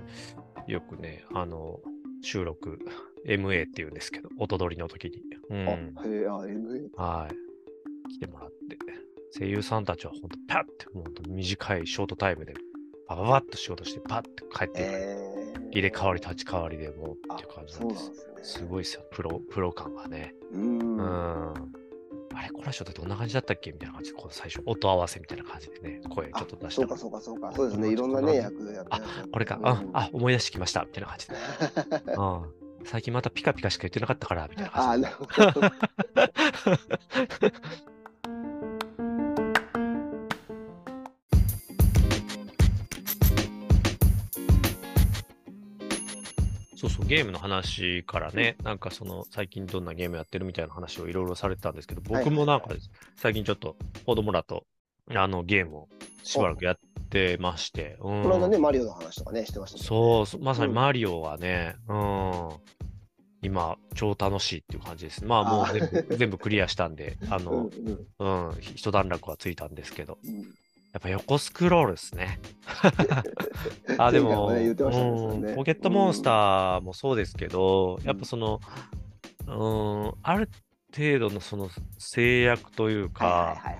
[0.67, 1.79] よくね、あの、
[2.21, 2.79] 収録、
[3.27, 5.21] MA っていうんですけど、音取りの時に。
[5.49, 5.93] うあ、ん。
[6.05, 6.89] へえ、あ、MA。
[6.95, 8.11] はい。
[8.11, 8.77] 来てもらって。
[9.37, 12.53] 声優さんたちは本当パッて、もう短いショートタイムで、
[13.07, 14.97] パパパッと仕事して、パッて帰ってくる。
[14.99, 15.31] ええ
[15.73, 18.07] 入れ替わり立ち替わりでもうあっていう感じそなです。
[18.09, 18.63] うんですね。
[18.63, 20.35] すごいですよ、プロ、プロ感がね。
[20.51, 20.57] う。
[20.57, 21.53] うんん。
[22.33, 27.53] あれ、コラショってどんな感じだったっけみたいな感じで、こう最初、音合わせみたいな感じでね、声ちょっと出したらそうか、そうか、そうか。
[27.55, 27.89] そうですね。
[27.89, 31.35] いろんなね、役やってらっしゃるこれか、あ、あ、思い出してきました、みたいな感じで。
[32.17, 32.61] うん。
[32.83, 35.25] 最近またピカピカしか言ってなかったから、みたいなああ、感じなるほ
[35.61, 35.71] ど。
[46.81, 52.69] そうそう、ゲームの話からね、なんかその、最近どんなゲームやってるみたいな話をいろいろされてたんですけど、僕もなんか
[53.15, 54.65] 最近ちょっと子供らと、
[55.13, 55.89] あの、ゲームを
[56.23, 56.79] しばらくやっ
[57.11, 58.23] てまして、うん。
[58.23, 59.83] この間ね、マリオの話とかね、してましたね。
[59.83, 60.75] そうまさにうん。
[60.75, 62.49] マリオはね、うん、
[63.43, 65.23] 今、超楽しいっていう感じです。
[65.23, 67.69] まあ、もう全部 全部クリアしたんで、あうんの、
[68.19, 68.47] うん。
[68.47, 70.51] うん、ひ一段落はついたんですけど、うん。
[70.93, 72.39] やっぱ横スクロールですね。
[73.97, 78.59] あ、でも、ポケットモンスターもそうですけど、やっぱその、
[79.47, 80.49] うん、ある
[80.95, 83.79] 程度のその制約というか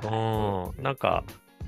[0.82, 1.24] なんか、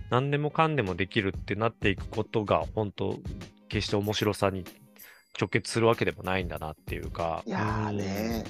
[0.10, 3.20] 何でもかんでもできるってなっていくことが、本当
[3.68, 4.64] 決して面白さに
[5.40, 7.98] 直結するわけでもないんだなっていうか、いやーうん。
[7.98, 8.44] ね。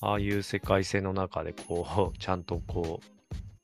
[0.00, 3.21] ああいう世界線の中でこう、 ちゃんとこう、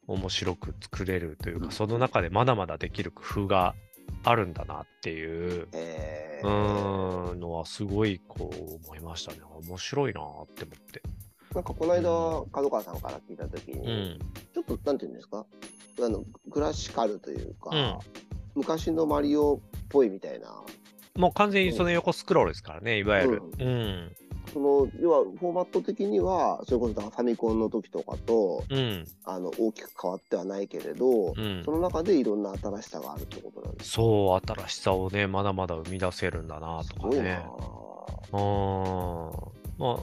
[0.09, 3.75] 面白く作れるというか、うんその中でまだまだできる工夫が
[4.25, 9.39] あるんだなっていう、えうーん、のはすごいこう思いましたね。
[9.69, 11.03] 面白いなって思って。
[11.55, 14.19] なんかこの間、角川さんから聞いたときうに、ん。
[14.55, 15.47] ちょっと、なんていうんですか、
[16.01, 17.99] あの、クラシカルというか、うん
[18.55, 20.49] 昔のマリオっぽいみたいな。
[21.17, 23.43] もう完全にその横スクロールですからね、いわゆる。
[23.59, 24.17] うん。
[24.53, 29.05] その、要はフォーマット的には、それこそだからファミコンの時とかと、うん。
[29.25, 31.71] あの、大きく変わってはないけれど、うんそ。
[31.71, 37.41] の中でいろんな新しさがあるってことなんですそう、新しさをね、まだまだ生み出せるんだなとかね。
[38.33, 39.59] うーん。
[39.79, 39.99] まあ、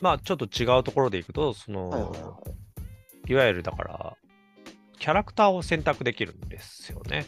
[0.00, 2.38] まあ、ちょっと違うところでいくと、その、はいはいは
[3.28, 3.32] い。
[3.32, 4.16] いわゆるだから、
[4.98, 7.26] キャラクターを選択できるんですよね。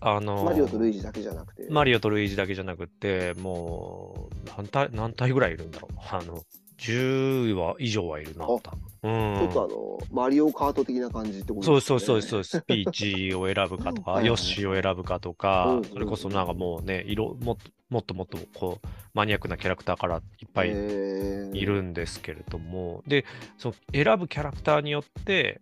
[0.00, 1.66] あのマリオとルイージだけじゃなくて。
[1.70, 5.96] マリオとルイージだけじゃなくて、もう、何体、何体ぐらいいるんだろう。
[6.10, 6.42] あの、
[6.78, 8.78] 10は以上はいるな、あ多分。
[9.02, 9.68] うんちょっとあ。
[9.68, 11.80] の、マリオカート的な感じってことですね。
[11.80, 12.62] そうそうそうそう。
[12.62, 23.24] ピーチを選ぶかとか、はいはいヨッシーを選ぶかとうんかうん、それこそなんかもうね、色もっともっともっとこう、マニアックなキャラクターからいっぱいいるんですけれども、で、
[23.56, 25.60] その選ぶキャラクターによって、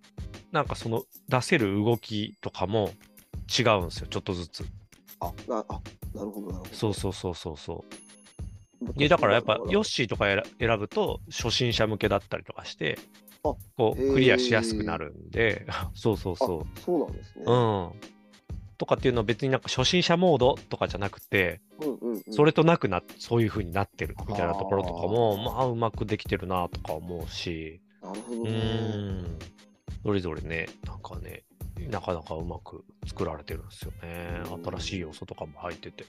[0.53, 2.91] なんかその出せる動きとかも
[3.59, 4.65] 違うんですよ、ちょっとずつ。
[5.21, 5.81] あ、な、あ、
[6.15, 6.67] なるほど、なるほど。
[6.73, 8.85] そうそうそうそうそう。
[8.85, 12.99] 僕で、だからやっぱ、ヨッシシーとか選選ぶと、初心者向けだったりとかして、
[13.45, 16.63] あこう、クリアしやすくなるんで、 そうそうそう。
[16.63, 17.45] あ、そうなんですね。
[17.47, 17.91] うん。
[18.79, 22.23] とかっていうのは別になんか初心者モードとかじゃなくて、うんうんうん。
[22.31, 29.25] それとなくな、そういう風になってるみたいなところとかも、まあ、うまくできてるなとか思うし、うなるほどね。
[30.03, 31.46] それぞれね、なんかね、
[31.89, 34.43] なかなかうまく作られてるんですよね。
[34.51, 36.05] うん新しい要素とかも入ってて。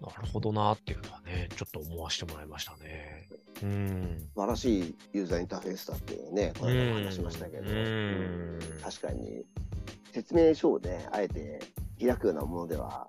[0.00, 3.26] なるほどなっていうのはね、ちょっと思わせてもらいましたね。
[3.62, 4.28] うん。
[4.34, 7.64] 素晴らしいユーザーインターフェースだっていうのをね、この間も話しましたけど、
[8.82, 9.44] 確かに
[10.12, 11.60] 説明書をね、あえて
[11.98, 13.08] 開くようなものでは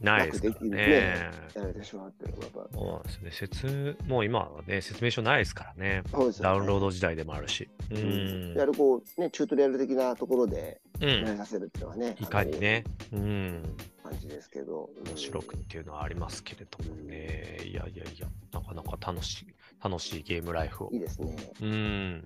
[0.00, 1.30] ないですねね。
[1.54, 3.30] やめてしまうっていうのがやっぱそうなんですね。
[3.32, 6.02] 説、もう今はね、説明書ないですからね。
[6.10, 7.68] そうですよねダウンロード時代でもあるし。
[7.90, 8.54] ううんん。
[8.54, 11.08] やはりこう、ね、チュートリアル的なところでうん。
[11.08, 12.84] やりさせるっていうのはね、いかにね。
[13.12, 13.62] うん。
[14.02, 17.58] 感じですけど、うん面白くっていうのはありますけれどもね。
[17.64, 19.46] いやいやいや、なかなか楽しい、
[19.82, 21.00] 楽しいゲームライフをいい。
[21.00, 21.36] ですね。
[21.60, 21.68] うん。
[21.68, 22.24] うん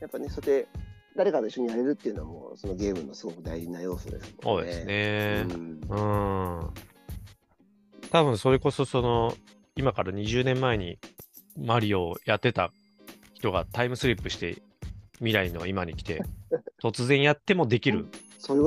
[0.00, 0.68] やっぱね、そうやって
[1.16, 4.62] 誰かと一緒にやれるっていうのも、そのゲームのすごく大事な要素ですもんね。
[4.62, 5.46] そうですね。
[5.48, 6.70] うんうん。
[8.10, 9.34] 多分それこそその、
[9.76, 10.98] 今から20年前に
[11.56, 12.72] マリオをやってた
[13.34, 14.62] 人がタイムスリップして
[15.18, 16.22] 未来の今に来て、
[16.82, 18.06] 突然やってもできる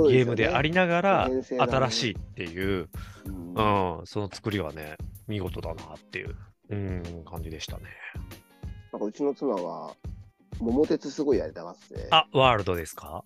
[0.09, 2.89] ゲームでありながら、新しいっていう、
[3.25, 6.35] うんうん、その作りはね、見事だなっていう、
[6.69, 7.83] うん、感じでしたね。
[8.91, 9.95] なんかうちの妻は、
[10.61, 13.23] 桃鉄すごいやりたがってて、あ、ワールドですか？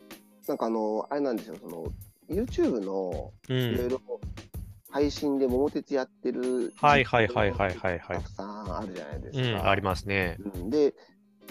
[0.48, 1.86] なんかあの、あれなんですよ、その、
[2.30, 3.90] YouTube のういろいん。
[3.90, 4.02] ろ
[4.90, 9.70] 配信で桃鉄やってる、はいはいはいはいはいはいたくさんあるじゃないですうん、か。
[9.70, 10.38] ありますね。
[10.56, 10.94] うんで、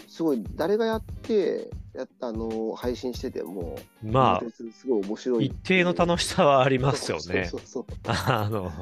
[0.09, 4.43] すごい、誰がやって、やったあの、配信してても、まあ
[4.73, 7.59] すごい面白い一定の楽しさはありますよねそ。
[7.59, 8.73] うそうそう あの、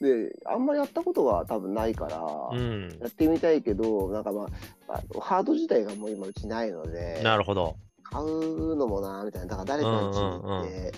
[0.00, 2.88] で、あんまりやったことは多分ないから、うん。
[3.00, 4.46] やってみたいけど、なんかま
[4.88, 7.76] あ、ハード自体がもう今うちないので、なるほど。
[8.04, 9.48] 買うのもな、みたいな。
[9.48, 10.92] だから誰かに行って、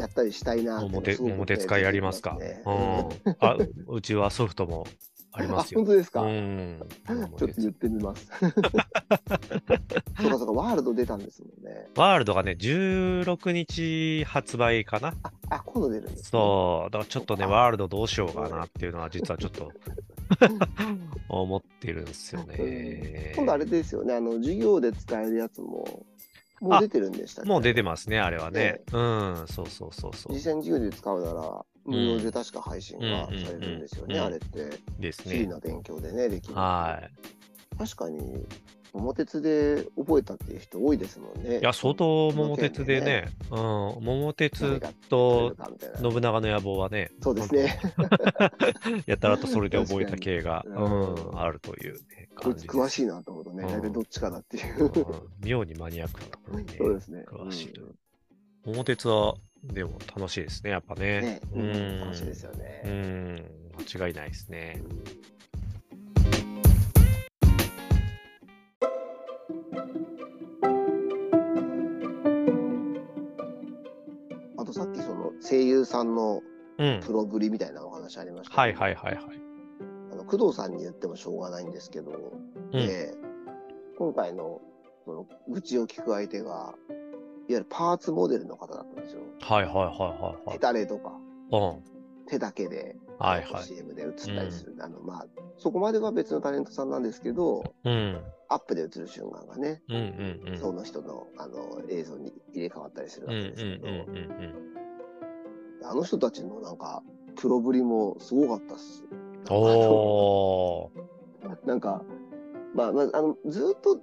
[0.00, 2.38] やったりしたいなっていうの桃鉄、すごくね桃鉄会やりますか。
[2.38, 3.36] うん。
[3.40, 3.56] あ、
[3.88, 4.86] うちはソフトも
[5.36, 5.92] ありますよあ、本。
[5.92, 6.82] 当ですか、うん。
[7.06, 8.26] ちょっと言ってみます。
[8.40, 11.88] そうかそうか、ワールド出たんですもんね。
[11.94, 15.14] ワールドがね、16日発売かな。
[15.22, 19.70] あ、あ今度出るんです、ね、そう、だからちょっとね、あワールドどうしようかなっていうのは、実はちょっと
[21.28, 23.32] 思ってるんですよね。
[23.36, 26.06] 今度あれですよね、あの、授業で使えるやつも、
[26.60, 27.50] もう出てるんでしたっけ？
[27.50, 28.80] もう出てますね、あれはねね。
[28.92, 30.40] うん、そうそうそうそう実。
[30.40, 34.78] 際に授業で使うなら、無料で確か配信がされるんですよね、うんあれって。
[34.98, 35.34] ですね。
[35.34, 36.54] 地理の勉強でね、できる。
[36.54, 37.76] はい。
[37.78, 38.46] 確かに、
[38.96, 41.60] 桃鉄で覚えたっていう人多いですもんね。
[41.60, 43.58] いや、相当桃鉄でね、うん、
[44.04, 45.54] 桃鉄と
[46.00, 47.78] 信長の野望はね、そうですね。
[49.06, 52.90] やたらとそれで覚えた系が、確うん、あるという、ね、こいつ詳い。
[52.90, 54.84] しいなと思うとね、うん大体どっちかだっていう。
[54.84, 55.04] うん
[55.44, 57.24] 妙にマニアックなところにね、そうですね。
[57.28, 57.84] 詳しいとい
[58.64, 59.34] 桃鉄は、
[59.72, 61.20] でも楽しいですね、やっぱね。
[61.20, 62.82] ね、ううんん、楽しいですようね。
[62.86, 63.44] ん、
[63.98, 64.82] 間違いないですね。
[74.58, 76.42] あとさっきその声優さんの
[76.78, 77.00] うん。
[77.06, 79.24] プロぶりみたいなお話ありましたけどはいはいはいはい。
[80.12, 82.14] あの工藤さんに言ってもしょうがないんですけど、う
[82.68, 83.14] んで
[83.98, 84.60] 今回の
[85.06, 86.74] その愚痴を聞く相手が、
[87.48, 89.22] ゆるパーツモデルの方だったんですよ。
[89.40, 90.58] はいはいはいはいはい手。
[90.58, 91.12] だれとか、
[91.52, 91.82] うん。
[92.26, 94.76] 手だけで、はいはい CM で映ったりする。
[94.80, 95.26] あの、まあ、
[95.58, 98.20] そこまでは別のタレントさんなんですけど、うん。
[98.48, 100.58] アップで映る瞬間がね、うんうんうん。
[100.58, 105.88] その人のあの映像に入れ替わったりするわうんうんけですけど、うんうんうん。
[105.88, 107.02] あの人たちのなんか、
[107.36, 109.04] プロぶりもすごかったっす。
[109.50, 110.90] おー。
[111.64, 112.02] なんか、
[112.74, 114.00] まあ、まあ、あの、ずっと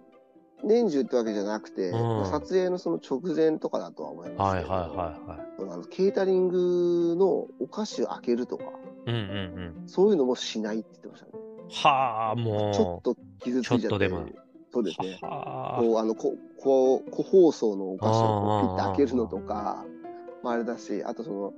[0.64, 5.74] 年中ってわけじゃなくて、んまあ撮影のその直前とかだとは思いますけど、はいはいはいはい。
[5.74, 8.66] あのケータリングのお菓子を開けるとか、
[9.06, 9.22] うんうん
[9.80, 9.88] うん。
[9.88, 11.32] そういうのもしないって言ってましたね。
[11.70, 12.74] はあ、もう。
[12.74, 13.82] ちょっと傷ついちゃって。
[13.82, 14.26] ちょっとでも
[14.74, 15.20] そうですね。
[15.22, 15.82] はあ。
[15.82, 19.86] こう、あの、ここう、個包装のお菓子をピッて開けるのとか、
[20.42, 21.54] まあ、あれだし、あとその、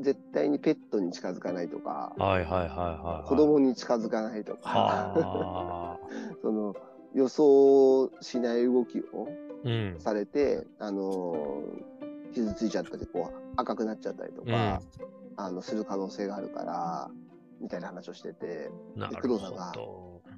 [0.00, 3.28] 絶対にペットに近づかないとか、はいはいはいはい。
[3.28, 5.98] 子供に近づかないとか、はあ。
[6.42, 6.74] その、
[7.14, 9.28] 予想しない動きを
[9.64, 9.94] うん。
[9.98, 12.00] されて、あのー
[12.32, 14.80] 傷ついちゃったり、こう、赤くなっちゃったりとか、
[15.36, 17.10] あの、する可能性があるから、
[17.60, 19.72] みたいな話をしてて、なる工藤さんが。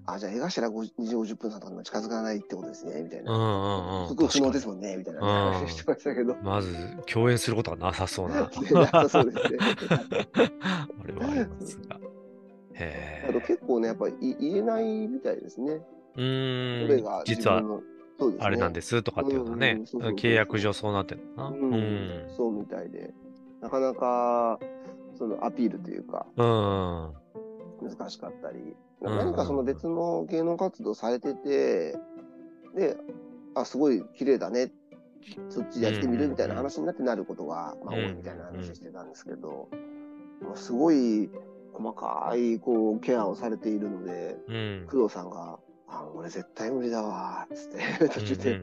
[0.07, 3.33] あ、じゃあ、江頭2時50分さんとかにも近づかないってことですね、みたいうんな。
[3.35, 4.09] うんうん。
[4.09, 6.35] すごい不能です確もんね、みたいなうん話してましたけど。
[6.43, 6.75] まず、
[7.07, 8.41] 共演することはなさそうな。
[8.41, 9.59] ねなさそうですね。
[10.41, 12.01] あれはありますが。
[12.75, 13.41] へえ。
[13.47, 15.81] 結構ね、やっぱりい言えないみたいですね。
[16.17, 16.23] うそ
[16.89, 17.03] れ。
[17.03, 17.83] が実は自分の
[18.19, 19.83] そうですねあれなんですとかっていうのはね
[20.17, 21.57] 契約上そうなってるのかな。
[21.57, 22.31] ううんん。
[22.37, 23.13] そうみたいで、
[23.61, 24.59] なかなか
[25.19, 27.13] そのアピールというか、うん。
[27.89, 28.59] 難しかったり、
[29.01, 31.99] うん何かその別の芸能活動されてて、
[32.77, 32.97] で、
[33.55, 34.71] あ、すごい綺麗だね、
[35.49, 39.69] そっちでやってみるみたいな話になってなることが、まあ、多いみたいな話してたんですけど、
[40.41, 41.29] もうすごい
[41.73, 44.87] 細かいこうケアをされているので、うん。
[44.89, 45.59] 工藤さんが、
[45.93, 48.61] あ、俺絶対無理だわ、つって 途中で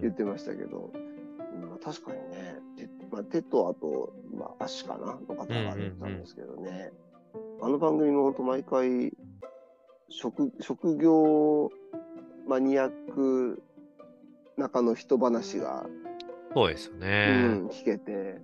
[0.00, 5.46] 言ってましたけど、うんまあ、確かにね、手,、まあ、手とあと、まあ、足かなの方が
[5.76, 6.92] 言ってたんですけどね、
[7.62, 9.12] あの番組も本当毎回
[10.08, 11.70] 職、職業
[12.46, 13.62] マニアック
[14.56, 15.86] 中の人話が、
[16.52, 17.32] そうですようね。
[17.62, 18.40] ん、聞けて、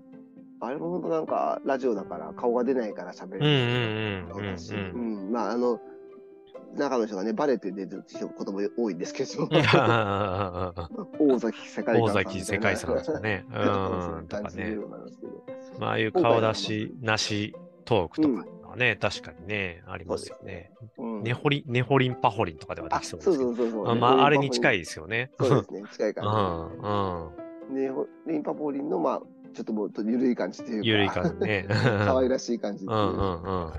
[0.60, 3.46] あれも本当なんかラジオだから顔が出ないから喋うんる
[4.36, 5.24] うんうんだし、うんうん。
[5.26, 5.80] うんまああの、
[6.76, 8.04] 中の人がね、バレて出る
[8.36, 9.48] ことも多いんですけど、
[11.18, 13.44] 大崎世界観大さん崎世界さんですかね。
[13.50, 14.26] うん。
[14.28, 14.76] とかね。
[15.78, 20.70] まあ、ああいう顔出しなしトークとかはね、確かにね、ありますよね。
[20.98, 23.64] うんねほり、ねほりんぱほりんとかではであ、きそそううですけど。
[23.64, 23.90] そうそうそう。
[23.90, 24.76] あまあ、あれに近い。
[24.76, 25.30] いですよね。
[25.38, 26.70] そうですね、近いうん、感
[27.70, 27.74] うん。
[27.74, 27.80] じ。
[27.80, 27.90] ね、
[28.26, 29.22] リンパポリンの、まあ、
[29.54, 31.66] ちょっともう、緩い感じというか、ゆるい感じね。
[32.04, 33.02] 可愛らしい感じっていうう。
[33.02, 33.72] んうんうん。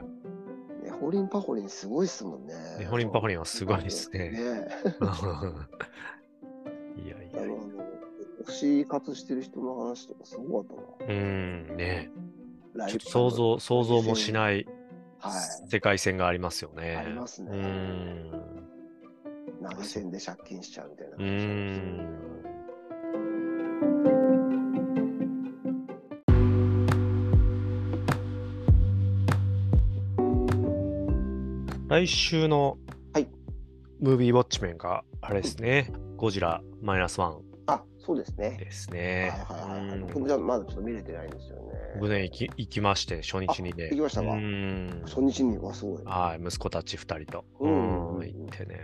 [0.98, 2.54] ね、ホリンパホリンすごいっすもんね。
[2.80, 4.32] ねほりんぱほりんはすごいですね。
[4.32, 4.38] ね。
[7.04, 7.44] いやいや。
[7.44, 7.60] あの、
[8.46, 11.14] 推し活してる人の話とかすごかったな。
[11.14, 12.12] うん、ね。
[12.76, 14.68] ちょっと想像、想像もしない
[15.20, 15.34] はい。
[15.70, 16.96] 世界線がありますよね。
[16.96, 18.32] ありますねうん。
[19.70, 21.26] 投げ銭で借金しちゃうみたいなう話。
[24.04, 24.07] ん。
[31.88, 32.78] 来週の
[33.14, 33.28] はい
[34.00, 38.58] ムービーウォッチメンがあれですね、ゴジラマイナスワンあ、そうですね。
[38.60, 39.32] ですはいね。
[39.48, 40.00] はいはいはい。
[40.00, 41.64] うんじゃあまだちょっと見れてないんですよね。
[42.00, 43.86] 僕ね、行き行きまして、初日にね。
[43.86, 44.32] あ行きましたか？
[44.32, 45.02] うん。
[45.06, 46.04] 初日にはすごい。
[46.06, 48.80] はい、息子たち2人と、ううんん、行ってね。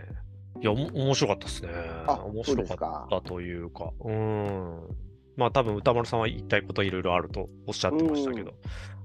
[0.60, 1.68] いや、おも面白かったですね。
[2.06, 4.88] あ面白かったというか、うん。
[5.36, 8.52] まあ多分歌丸さんは言いたいこといろいろあるとおっしゃってましたけど、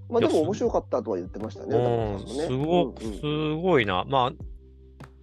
[0.10, 1.76] まあでも面白かったとは言ってましたね。
[1.76, 3.58] うん、すごく、うんうん。
[3.60, 4.06] すごいな。
[4.08, 4.32] まあ、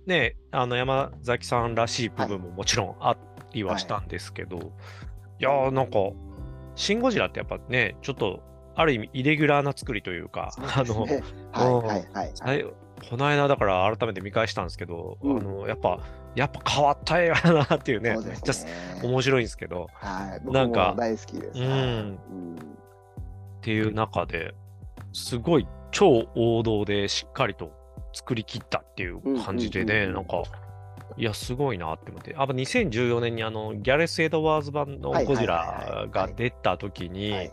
[0.07, 3.17] ね、あの山崎さんらしい部分ももちろんあ
[3.53, 4.61] りはしたんですけど、い、
[5.41, 5.99] やーなんか、
[6.77, 8.43] シン・ゴジラってやっぱね、ちょっと、
[8.77, 11.49] ある意味イレギュラーな作りというか、あの、そうですね。
[11.51, 12.33] はいはいはいはい。
[12.41, 12.67] はい。
[13.11, 15.39] この間だから改めて見返したんですけど、うん。
[15.39, 16.01] あのやっぱ
[16.35, 18.55] やっぱ変わった映画だなっていうねめっちゃ
[19.03, 19.89] 面白いんですけど。
[19.95, 20.41] はい。
[20.45, 21.59] 僕なんかも大好きです。
[21.59, 21.71] うん。
[21.71, 22.17] はいうん。
[22.57, 24.55] っていう中で
[25.17, 27.73] すごい超王道でしっかりと
[28.13, 30.03] 作り切ったっていう感じでね、うんうん。
[30.03, 30.43] うんうんなんか
[31.19, 32.35] いやすごいなって思って。
[32.37, 37.53] あ2014年にあのギャレス・エドワーズ版のはいはいはいはいゴジラが出た時に、はい。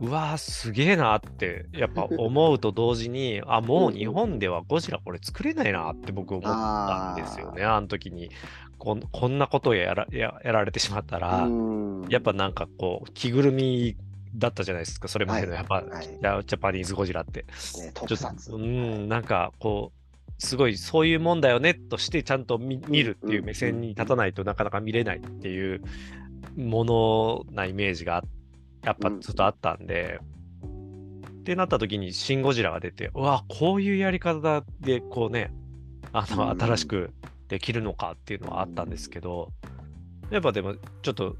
[0.00, 8.30] うわーすげえなってやっぱ思うと同時に あもう日本ではゴジラこれ作れないなって僕思ったんですよねあの時に。
[8.78, 12.06] こんこんなことをやらややられてしまったら、うん。
[12.08, 13.96] やっぱなんかこう着ぐるみ
[14.34, 15.58] だったじゃないですかそれまでのはい。
[15.58, 16.06] やっぱ、はい。
[16.06, 17.42] ジャパニーズゴジラって。
[17.42, 17.92] ね
[18.50, 20.02] うんなんかこう
[20.38, 25.82] すごいそういうもんだよねとしてちゃんと見見るっていう目線に立たないとなかなか見れないっていう
[26.56, 28.24] ものなイメージがあ
[28.84, 30.18] やっぱずっとあったんで、
[31.40, 35.52] ってなった時にシン・ゴジラが出てうわこういうやり方でこうね
[36.12, 36.60] あのうん。
[36.60, 37.10] 新しく
[37.48, 39.52] できるのかっていうのはあったんですけど、
[40.30, 41.36] やっぱでもちょっと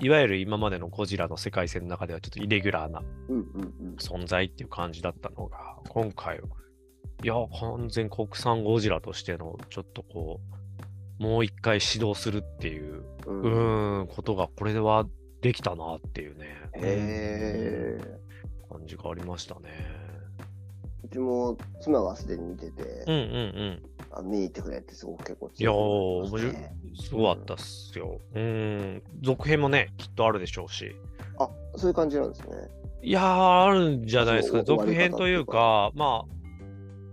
[0.00, 3.02] いわゆる今までのゴジラの世界線の中ではちょっとイレギュラーな
[3.98, 6.40] 存在っていう感じだったのが今回
[7.24, 10.40] いや、完全国産ゴジラとしての、ちょっとこ
[11.18, 13.32] う、もう一回始動するっていう、う。
[13.32, 15.04] うんーん、ことが、これでは
[15.40, 16.46] できたなっていうね。
[18.70, 19.97] 感じがありましたね。
[21.10, 23.82] うちも妻がすでに見てて、うんうんうん。
[24.10, 26.54] あ見に行ってくれってすごく結構いやー、強面白い
[27.00, 28.20] すごかったっすよ。
[28.34, 29.02] うん。
[29.22, 30.94] 続編もね、きっとあるでしょうし。
[31.38, 32.46] あ、そういう感じなんですね。
[33.02, 34.58] いやー、あるんじゃないですか。
[34.58, 36.38] そう続編というか、まあ、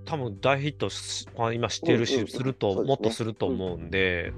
[0.05, 4.33] 多分大ヒットし、まあ、今知ってるし、うんうんすると、そうですねもっとすると思うんで、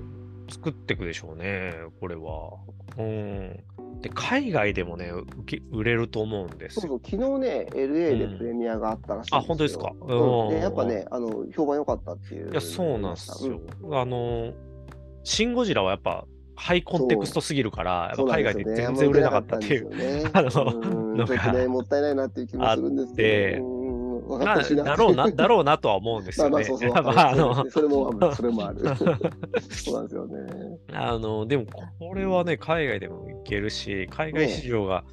[0.50, 2.54] 作っていくでしょうね、これは。
[2.98, 3.64] うん。
[4.02, 5.12] で、海外でもね、
[5.72, 6.82] 売れると思うんですよ。
[6.82, 9.38] そうそう、昨日ね、LA でプレミアがあったらしいんですよ。
[9.38, 9.92] あ本当ですか？
[10.02, 12.52] うん、やっぱね、あの、評判良かったっていう。
[12.52, 13.60] いや、そうなんですよ。
[13.92, 14.54] あの、
[15.24, 16.26] シン・ゴジラはやっぱ、
[16.56, 19.90] ハイコンテクストすぎるから、海外で全然売れなかったっていう。
[19.90, 19.92] う。
[20.34, 23.78] あのうんのがね、もったいないなっていう気もするんですけど。
[24.28, 24.84] うん分かまあ。
[24.84, 26.52] だろうな、 だろうなとは思うんですよね。
[26.52, 26.92] まあまあ、そうそう。
[27.04, 28.80] まああの それもある、それもある。
[29.70, 30.80] そうなんですよね。
[30.94, 31.66] あの、でも
[32.00, 35.04] これはね、海外でもいけるし、海外市場が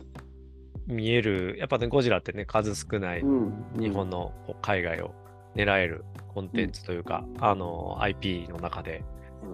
[0.87, 3.53] 見える、やっぱね、ゴジラってね、数少ないうん。
[3.79, 5.12] 日本の海外を
[5.55, 6.05] 狙える
[6.35, 9.05] コンテンツというか、あの、IP の中で
[9.43, 9.51] うん、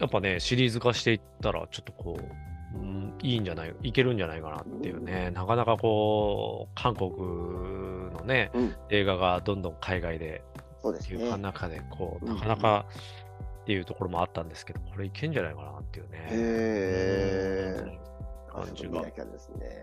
[0.00, 2.24] やっぱね、シリーズ化していったら、ちょっとこう、
[2.74, 7.10] うんいいんじゃない、いけるんじゃないかなっていうね、なかなかこう、韓国
[8.12, 10.42] のね、うん映画がどんどん海外で
[10.82, 11.38] そうですねっていう。
[11.38, 12.86] 中で、こう、うんなかなか
[13.62, 17.98] っていうところもあったんですけど、これいけんじゃないかなっていうね。
[18.54, 19.02] 感じが。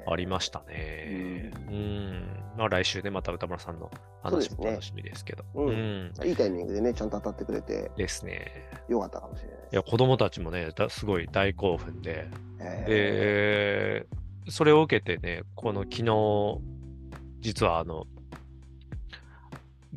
[0.08, 1.52] ありましたね。
[1.70, 2.44] うん。
[2.58, 3.92] まあ来週ね、また歌村さんの
[4.24, 5.44] 話も楽しみですけど。
[5.56, 8.70] うんうんいいタイミングでね、ちゃんと当たってくれてですね。
[8.88, 9.58] よかったかもしれない。
[9.72, 12.30] いや、子供たちもね、だすごい大興奮で、へ
[12.86, 14.06] で、
[14.50, 16.62] それを受けてね、この昨日、
[17.42, 18.08] 実はあの、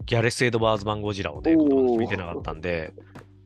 [0.06, 2.92] ギャレス・エドワーズ版ゴジラをね、見てなかったんで、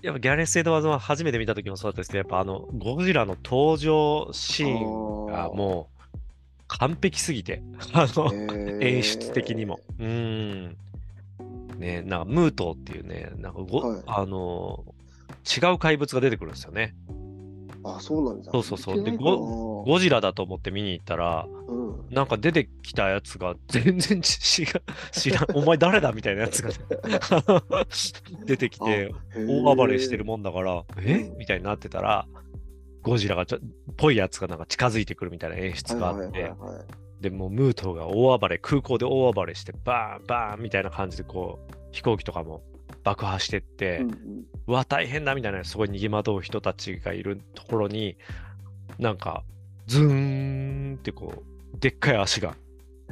[0.02, 6.18] やっぱギャレス・エドワーズ版初めて見た時もそうだったんですけど、やっぱあの、ゴジラの登場シーンがもう
[6.68, 7.62] 完璧すぎて、
[7.92, 9.80] あの、ー演出的にも。。
[9.98, 10.06] うー
[10.68, 10.76] ん。
[11.78, 14.84] ねなんかムートーっていうね、なんかご、はいあの
[15.44, 16.94] 違う怪物が出てくるんですよね。
[17.96, 18.98] あ、そうなんですそうそうそう。
[18.98, 19.24] 見てないか。
[19.24, 22.14] なゴジラだと思って見に行ったら、うん。
[22.14, 24.80] なんか出てきたやつが 全然ち知ら
[25.12, 26.70] 知らん、 お前誰だみたいなやつが
[28.46, 31.30] 出てきて、大暴れしてるもんだから、え？
[31.38, 32.26] みたいになってたら、
[33.02, 33.60] ゴジラがちょっ
[33.96, 36.52] ぽいやつがなんか近づいてくるみたいな演出があって
[37.20, 42.62] で、もうムートが大暴れ、空港で大暴れして、バーンバーンみたいな感じでこう、飛行機とかも
[43.04, 44.16] 爆破してって、うんうん。
[44.66, 48.16] うわ、大変だみたいな、すごい逃げ惑う人たちがいるところに、
[48.98, 49.44] なんか、
[49.86, 51.42] ズーンってこ
[51.74, 52.56] う、でっかい足が、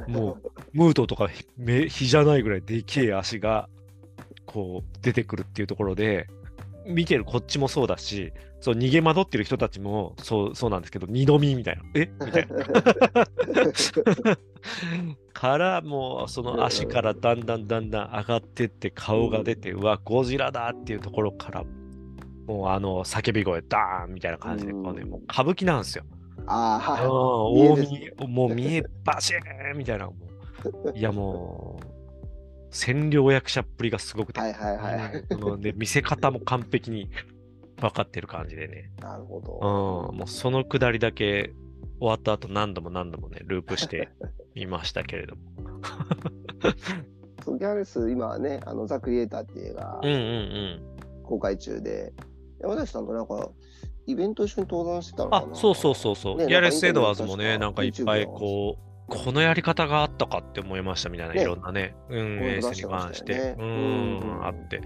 [0.07, 3.69] もう、ムートとか比じゃないぐらいでけえ足が、
[4.45, 6.27] こう、出てくるっていうところで、
[6.85, 11.83] 見てるこっちもそうだし、そう、逃げ惑ってる人たちも、そう、そうなんですけど、二度見みたいな。
[11.95, 12.09] え？
[12.25, 12.55] みたいな。
[15.33, 21.63] から、もう、その足からだんだんだんだん上がってって、顔が出て、うわ、ゴジラだっていうところから、
[22.47, 26.03] もう、あの、叫び声、ダーンみたいな感じで、こうね、もう歌舞伎なんですよ。
[26.47, 27.05] あはい。
[27.05, 30.15] 大見もう見え、バシーンみたいな、も
[30.93, 30.97] う。
[30.97, 35.73] いや、もう、占領役者っぷりがすごくて、はいはいはい。
[35.75, 37.09] 見せ方も完璧に
[37.79, 38.91] 分かってる感じでね。
[39.01, 39.51] なるほうん、ど。
[40.13, 41.53] もうそのくだりだけ
[41.99, 44.09] 終わった後何度も何度もね、ループして
[44.55, 45.41] みましたけれども。
[47.57, 50.81] ギャレス、今はね、あのザ・クリエイターっていう映画うんうん
[51.23, 52.13] 公開中で、
[52.59, 53.49] 山崎さんとなんか、
[54.05, 55.29] イベント一緒に登壇してたうん。
[55.31, 56.37] のかな、あそうそうそうそう。
[56.37, 63.33] ねギャレス・エドワーズもね、ななんんかいっぱいこう、このやり方があったかって思いましたみたいな、ねいろんなね、うん、こういう演出に関して。
[63.33, 64.77] ねううんん、あって。
[64.77, 64.79] い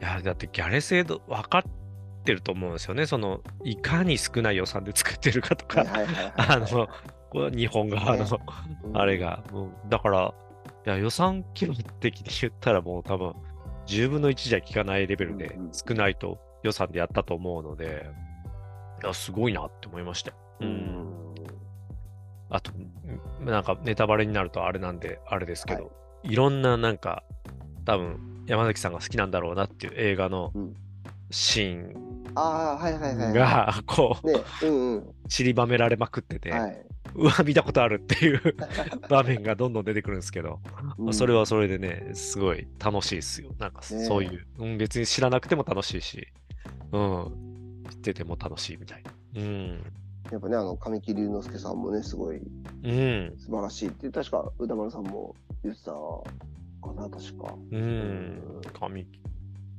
[0.00, 1.83] や、だってギャレス・エド、分かって
[2.32, 3.06] ると思うんですよね。
[3.06, 5.84] その、いかに少ない予算で作ってるかとか、
[6.36, 6.88] あの、
[7.50, 8.26] 日本側の、
[8.94, 10.34] あれが、もうだから、
[10.86, 13.34] いや予算規模的に言ったらもう多分、
[13.86, 18.06] 10分の1じゃ効かないレベルで少ないと予算でやったと思うので、
[19.02, 20.36] いや、すごいなって思いましたよ。
[20.60, 20.64] う。
[20.64, 20.70] うん。
[20.72, 21.34] ん。
[22.50, 25.90] あと、んなんかネタバレになるとあれなんで、あれですけど、、は
[26.22, 27.22] いろんななんか、
[27.84, 30.74] 多分、山崎さんが好きなんだろうなっていう映画のうん
[31.34, 31.74] シー。
[31.74, 35.14] ンが、こう、ね、うんうん。
[35.28, 36.86] 散りばめられまくってて、はい。
[37.16, 38.40] うわ、見たことあるっていう
[39.10, 40.60] 場面がどんどん出てくるんですけど、
[40.96, 43.50] まあそれはそれでね、すごい楽しいですよ。
[43.58, 46.28] なんかそういう、うん、別に知らなくても楽しいし、
[46.92, 49.12] うん、知ってても楽しいみたいな。
[49.42, 49.80] うん、
[50.30, 55.98] やっぱね、あの、神木隆之介さんもね、すごいうん、素晴らしいって、確か歌丸さんも言ってたか
[56.84, 57.54] かな、確か。
[57.72, 58.60] うん。
[58.72, 59.06] 神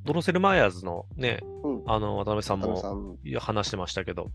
[0.06, 1.84] ドロセル・マイヤーズのね、うん。
[1.88, 4.30] あの、渡辺さんも話してましたけど、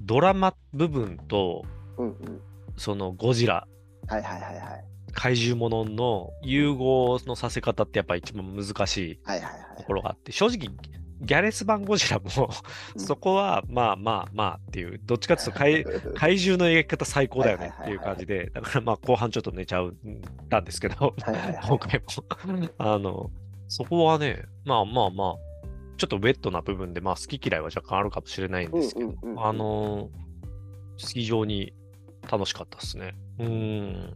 [0.00, 1.64] ドラマ部分と、
[1.98, 2.40] うんうん。
[2.76, 3.66] そのゴジラ、
[4.06, 4.84] はいはいはいはい。
[5.12, 9.18] 怪獣ものの融合のさせ方ってやっぱ一番難しい。
[9.76, 10.68] ところがあって、正直、
[11.20, 12.50] ギャレス版ゴジラも、
[12.96, 15.84] うんそこはまあまあまあっていう、どっちかっていうと怪
[16.14, 19.92] 怪獣の描き方最高だよねっていう感じで、だからまあ後半ちょっと寝ちゃっ
[20.48, 21.14] たんですけど、
[21.64, 22.06] 今回も。
[22.78, 23.30] あの、
[23.72, 25.34] そこはね、まあまあまあ、
[25.96, 30.10] ちょっとウェットな部分で、まあ好き嫌いは若干あるかもしれないんですけど、うんうんうんうんあの、
[30.98, 31.72] 非常に
[32.30, 33.14] 楽しかったですね。
[33.38, 34.14] うん。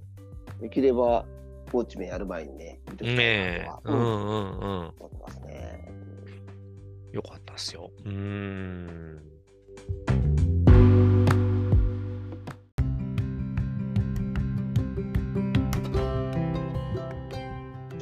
[0.61, 1.25] できれば、
[1.73, 4.93] ウォッチメンやる前にね、ねえうんうんうん。
[4.99, 5.91] 思ってますね。
[7.13, 7.91] よかったっすよ。
[8.05, 9.23] うーん。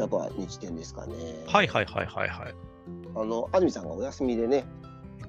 [0.05, 1.15] じゃあ、あとは日展ですかね。
[1.47, 2.55] はいはいはいはいはい。
[3.15, 4.65] あの、安住さんがお休みでね、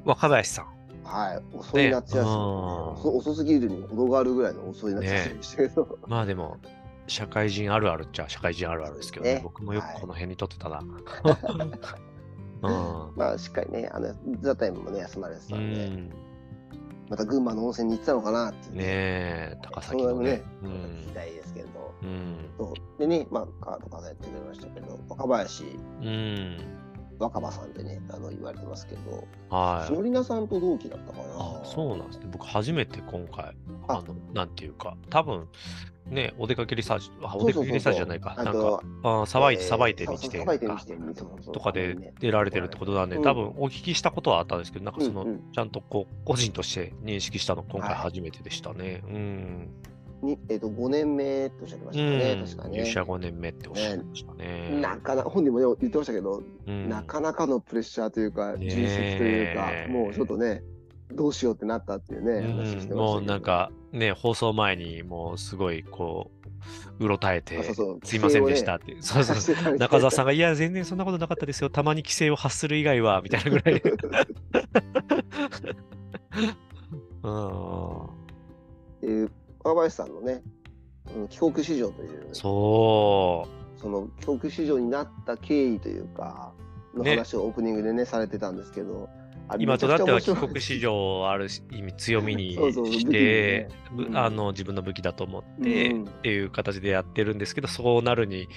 [0.03, 0.65] 若林さん。
[1.03, 6.57] はい、遅い夏休み、ね遅遅すぎるにも程があるぐらいの遅い夏休みでしたけど、まあでも、
[7.07, 9.39] 社会人あるあるっちゃ社会人あるあるですけどね。
[9.43, 10.81] 僕もよくはいこの辺に撮ってたな。
[13.15, 15.55] まあ、しっかりね、あの、ザ・タイムもね、休まれてうん。
[15.55, 16.11] うたんで、ん。
[17.09, 21.13] また群馬の温泉に行ってたのかなっていうねえ、高崎のねね。、うまた聞きん。
[21.13, 21.67] たいですけど、
[22.01, 22.49] うん。
[22.57, 25.63] そうでね、まあ、カード数えてくれましたけど、若林、
[26.01, 26.57] うん。
[27.19, 29.87] 若葉さんでね、あの言われてますけど、はい。
[29.87, 31.23] しのりなさんと同期だったかな。
[31.37, 32.27] あ、そうなんですね。
[32.31, 33.55] 僕初めて今回、
[33.87, 35.47] ああの、なんていうか、多分、
[36.07, 38.35] ね、お出かけリサーチ、あ、お出かけリサーチじゃないか。
[38.35, 49.01] なんか、あさばいて、えーさばいてそうそう道でさばいてとかでね出られてるってことなんで、うん多分お聞きしたことはあったんですけど、なんかその、ちゃんとこう、個人として認識したの今回はい初めてでしたね。
[49.07, 49.69] うん。
[50.21, 52.77] に、えっ、と、5年目っておっしゃってまうしたかね、ん確かね。
[52.77, 54.79] 入社5年目っておっしゃってましたね。
[54.81, 60.63] なかなか、本人もね言ってましたけど、うんなかなかのプレッシャーというか、ねえ重責というか、もうちょっとね、
[61.11, 66.31] どうしようってなったっていうね、話してましたもうなん、かね、放送前にもうすごいこ
[66.99, 68.95] う、うろたえてあそうそう、すいませんでしたって。
[69.01, 71.69] そうそう 中澤さんが、いや、全然そんなことなかったですよ。
[71.69, 73.81] たまに規制を発する以外は、みたいなぐらい。
[77.23, 79.27] うん。
[79.27, 79.31] で
[79.65, 80.43] 若林さんのね、
[81.15, 83.47] うん帰国子女という、そ
[83.77, 86.53] その帰国子女になった経緯というか、
[86.95, 87.11] のね。
[87.11, 89.09] 話をオープニングでね、されてたんですけど、
[89.59, 92.53] 今となっては帰国子女をある意味強みに
[92.91, 93.69] して、
[94.13, 96.03] あの自分の武器だと思って、うん。
[96.05, 98.47] っていう形でやってるんですけど、そうなるに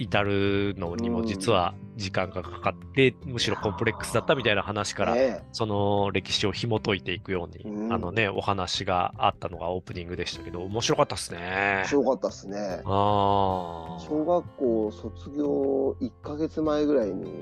[0.00, 11.38] 至るのにも実は時間がかかって、むしろコンプレックスだったみたいな話から、ねその歴史を紐解いていくように、うんあのね、お話があったのがオープニングでしたけど、面白かったですね
[11.80, 11.84] 面。
[11.84, 12.58] 白かったですね。
[12.58, 14.00] ああ。
[14.00, 17.38] 小学校卒業1ヶ月前ぐらいに、うんうんうん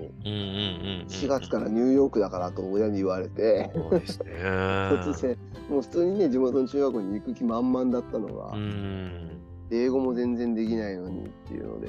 [1.02, 1.06] うん。
[1.08, 4.32] 4月からニューヨークだからと親に言われて、そうですね。
[4.34, 5.38] 突然、
[5.70, 9.40] もう普通にね、地元の中学校に行く気満々だったのが、うん。
[9.68, 11.88] で英語も全然できないのにっていうので、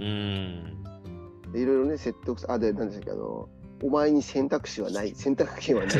[0.00, 0.82] うん。
[1.52, 3.48] でいろいろね、説得あ、で、なんでしたっけ、あの、
[3.82, 5.92] お前に選択肢はない、 選択権はない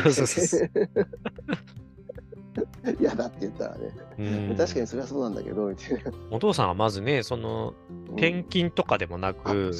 [2.98, 4.22] 嫌だって言ったらね、う
[4.52, 6.00] ん確かにそれはそうなんだけど、みたいな。
[6.30, 7.74] お父さんはまずね、その
[8.12, 9.72] 転勤とかでもなく、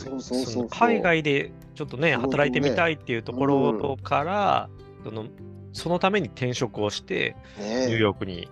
[0.70, 4.70] 海外でちょっとね、働いてみたいっていうところから、
[5.02, 5.26] その
[5.72, 8.48] そのために転職をして、ねニューヨークに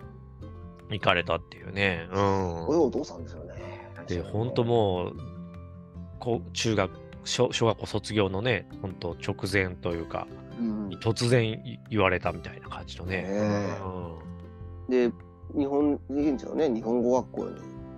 [0.91, 2.09] 行かれたっていうね。
[2.11, 2.67] これうん。
[2.83, 3.55] お父さんですよね。
[4.07, 5.17] で、本当もう
[6.53, 6.91] 中学
[7.25, 10.27] 小、小学校卒業のね、本当直前というか、
[10.59, 13.23] うん、突然い言われたみたいな感じのね。
[14.89, 15.13] ねで、
[15.57, 17.51] 日本、現地のね、日本語学校に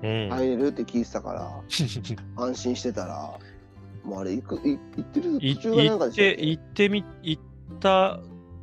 [0.03, 0.23] うん。
[0.25, 1.63] うん入れるって聞いてたから、
[2.43, 3.39] 安心してたら、
[4.03, 6.37] もうあれ、行く、い行ってるい途中がなんか行っでしたっけ？
[6.37, 7.43] て、行ってみ、行っ
[7.81, 8.21] た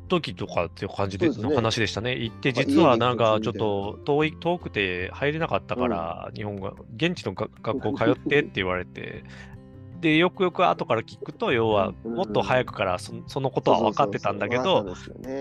[0.08, 2.16] 時とかっていう感じでの話でしたね。
[2.16, 9.24] 行って、実はなんかちょっと遠い、遠くて入れなかったから、日本が、現地のが学校通ってって言われて、
[10.00, 12.14] で、よくよく後から聞くと、要は、うん。
[12.14, 14.86] もっと早くからそそのことは分かってたんだけど、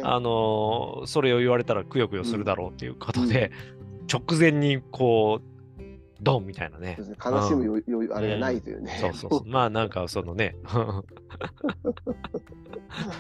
[0.04, 3.52] あのーそれを言われたらくよくよするだろうっていうことで、
[4.12, 5.57] 直前にこう、
[6.22, 6.98] ドンみたいなね。
[7.00, 7.16] ね。
[7.24, 8.98] 悲しむ余余裕あれがないというね。
[9.00, 9.46] そうそうそう。
[9.46, 10.56] まあなんかそのね、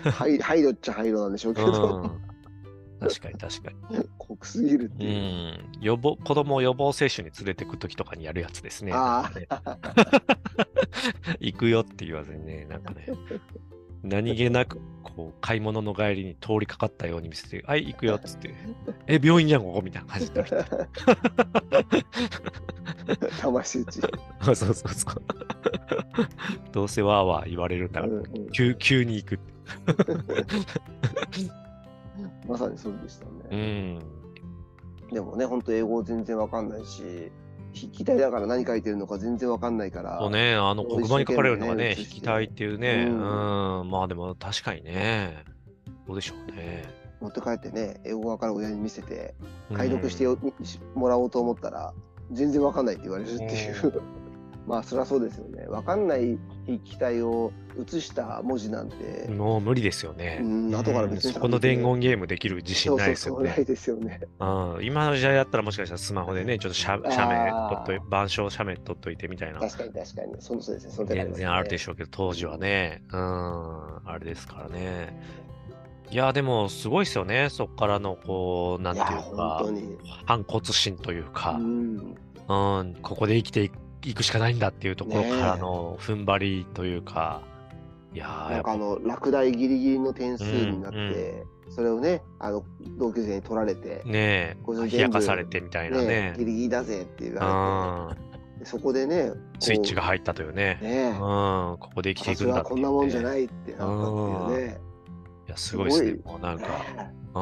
[0.03, 2.21] はい配慮っちゃ配慮なんでしょうけうど、ん、
[2.99, 3.77] 確かに確かに。
[4.17, 5.13] 濃くすぎるってういう。
[5.19, 8.91] ん、予防子供を予防接種に連れてくときとかにやるやつですね。
[8.91, 8.97] ね。
[11.39, 13.05] 行くよって言わずにね、なんかね、
[14.07, 18.53] 何気なく、こう、買い物の帰りに通りかかったように見せて、はい、行くよっつって、
[19.07, 20.49] え、病院じゃん、ここみたいな感じになる。
[23.39, 24.01] 魂打ち。
[24.41, 24.91] そうそうそう。
[26.71, 29.39] どうせわーわー言われるんだから、うんうん急急に行く。
[32.47, 33.95] まさにそうでしたうね。
[33.95, 33.99] ん。
[35.11, 37.31] でもね、本当英語全然わかんないし、
[37.77, 40.19] 筆記体だから何書いてるのか全然わかんないから。
[40.19, 43.87] そうね、あの黒板に書かれるのがね、一生懸命ね引きたいっていうね、ううん。
[43.87, 45.43] ん、まあでも確かにね、
[46.07, 46.83] どうでしょうね。
[47.19, 49.33] 持って帰ってね、英語わかる親に見せて、
[49.69, 49.77] うん。
[49.77, 51.93] 解読してよ、しもらおうと思ったら、
[52.31, 54.01] 全然わかんないって言われるっていう。
[54.67, 55.65] まあ、そりゃそうですよね。
[55.67, 60.39] わかんない筆記体を写した文字なんて、もう無理ですよね。
[60.41, 63.49] うん後から別にうんそこの伝言ゲームできる自信ないですよね。
[63.49, 64.19] ないですよね。
[64.39, 69.61] うん今の時代だったらもしかしたらスマホでね、ちょっと写写メ撮っとい板書写メ撮っといてみたいな。
[69.61, 70.35] 確かに確かに。
[70.39, 70.91] そのそうですね。
[70.91, 75.47] その全然あるでょしょうけど、当時はね、うん、あれですからね。
[76.09, 77.49] いや、でも、すごいですよね。
[77.49, 79.65] そこからの、こう、なんていうか。
[80.25, 82.15] 反骨心というかう、ん。
[82.47, 83.71] うん、ここで生きてい
[84.03, 87.41] いくしかないんだっていうところからの踏ん張りというか、
[88.13, 92.63] いやー、なんかあの、落第ギリギリの点数になっうんて、それをね、あの、
[92.97, 96.07] 同級生に取られて、ねえ、冷やかされてみたいなね。
[96.07, 98.21] ね、ギリギリだぜって言うわれて、
[98.57, 102.69] ん、でそこでね、スイッチが入ったというね、ねうん、ここで生きていくんだって。
[102.69, 103.87] こんなもんじゃないってなったっ
[104.47, 104.81] ていうね。
[105.47, 106.11] いや、すごいですね。
[106.11, 106.27] す。
[106.27, 107.41] もうなんか、ね うん、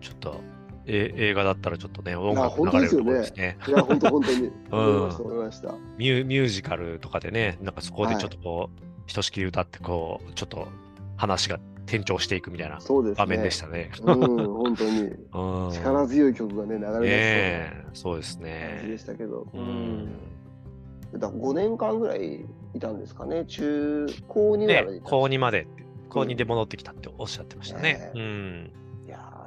[0.00, 0.40] ちょっと、
[0.86, 3.58] え映画だったらちょっとね、音や楽流れるところですね。
[3.66, 4.52] いや、本当本当に。
[4.70, 5.74] 思いました、思いました。
[5.98, 10.68] ミュミュージカルとかでね、なんかそこでちょっとこう、ひとしきり歌って、こう、ちょっと
[11.16, 12.78] 話が転調していくみたいな。
[13.16, 13.90] 場面でしたね。
[14.02, 15.00] うん、本当に。
[15.34, 18.98] うん力強い曲がね、流れね出え、そうですそうな感じでね。
[18.98, 19.46] したけど。
[19.52, 19.64] ううん
[20.04, 21.18] ん。
[21.18, 23.44] だ5年間ぐらいいたんですかね。
[23.46, 25.66] 中、高2ぐらいまでね高2まで
[26.08, 27.82] 高2で戻ってきたっておっしゃってましたね。
[27.82, 28.72] ねうん。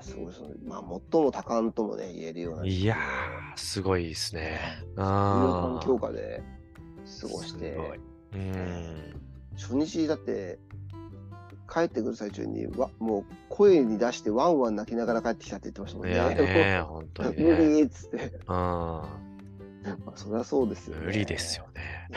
[0.05, 2.65] いやー、すごい、そのまあ、最も多感ともね、言えるような。
[2.65, 4.59] いやー、すごいですね。
[4.79, 6.43] そういう環あ境下で
[7.21, 7.77] 過ごして
[8.33, 9.13] うん。
[9.57, 10.59] 初日だって、
[11.71, 16.17] 帰ってくる最中にわ、もう声に出してワンワン泣きながら帰ってきたって言ってましたもんいね。
[16.17, 17.57] やね、本当に無ね。
[17.77, 18.17] 理っつって。
[18.47, 18.53] うん。
[18.53, 19.03] ま
[20.07, 21.05] あ、そりゃそうですよね。
[21.05, 22.07] 無理ですよね。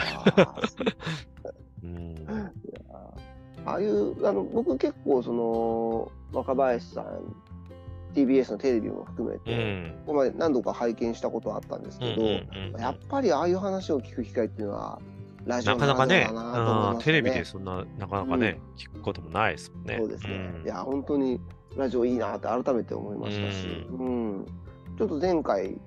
[3.65, 7.37] ああいう、あの、僕結構その、若林さん、
[8.15, 9.95] TBS のテレビも含めうて、ん。
[10.07, 15.01] ここまで何度か拝見したことはあったんですけど、やっぱりああいう話を聞く機会っていうのは、
[15.45, 16.29] ラジオなかなかね、
[17.03, 19.97] テレビでそんな、なかなかね、聞くこともないですもんね。
[19.99, 20.61] そうですね。
[20.63, 21.41] んいや、本当に
[21.77, 24.47] ラジオいいなって改めて思いましたし、うん。
[24.99, 25.81] ちょっと前回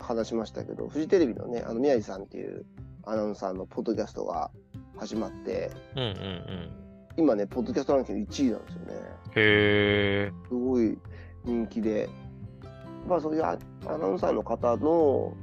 [0.00, 2.64] 話しましたけど、フジテレビのね、あの宮治さんっていう
[3.04, 4.50] アナウンサーのポッドキャストが
[4.96, 6.70] 始まって、うんうんうん。
[7.16, 8.94] 今ね、ポッドキャストランキング1位なんですよね。
[9.36, 10.32] へえ。
[10.48, 10.98] すごい
[11.44, 12.08] 人気で、
[13.06, 15.34] まあそういうアアナウンサーの方の、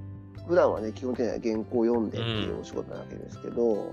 [0.48, 3.92] 普段はね、基本的には原稿を読んでっていうお仕事なわけですけど、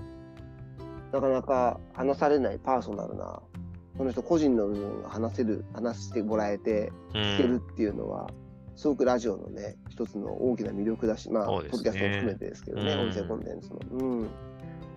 [1.11, 3.41] なかなか話されないパーソナルな、
[3.97, 7.57] その人個人の部分が話せる、話してもらえてう聞けるん。
[7.57, 8.29] っていうのは、
[8.75, 13.79] すごくラジオのね、一つの大きな魅力だし、まあ、ポッドキャストも含めてですけどね、うん音声コンテンツの。
[13.91, 14.29] うん。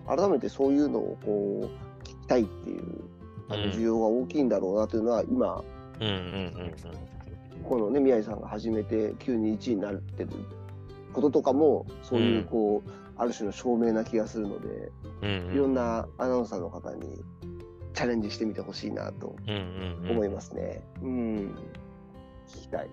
[0.07, 2.83] 改めてそういうのをこう、聞きたいっていう、
[3.49, 5.63] あのうん需要が大きいんだろうなというのは、今、
[5.99, 6.13] うんうんう
[6.65, 6.73] ん
[7.63, 10.29] このね、宮治さんが始めて急に1位になってる
[11.11, 14.91] こととかも、そういううんこう、ある種の証明な気がするので、
[15.21, 15.29] うん。
[15.29, 17.23] うんうんいろんなアナウンサーの方に
[17.93, 20.81] チャレンジしてみてほしいなとうんうんうん思いますね。
[21.01, 21.55] うん。
[22.47, 22.89] 聞きたい。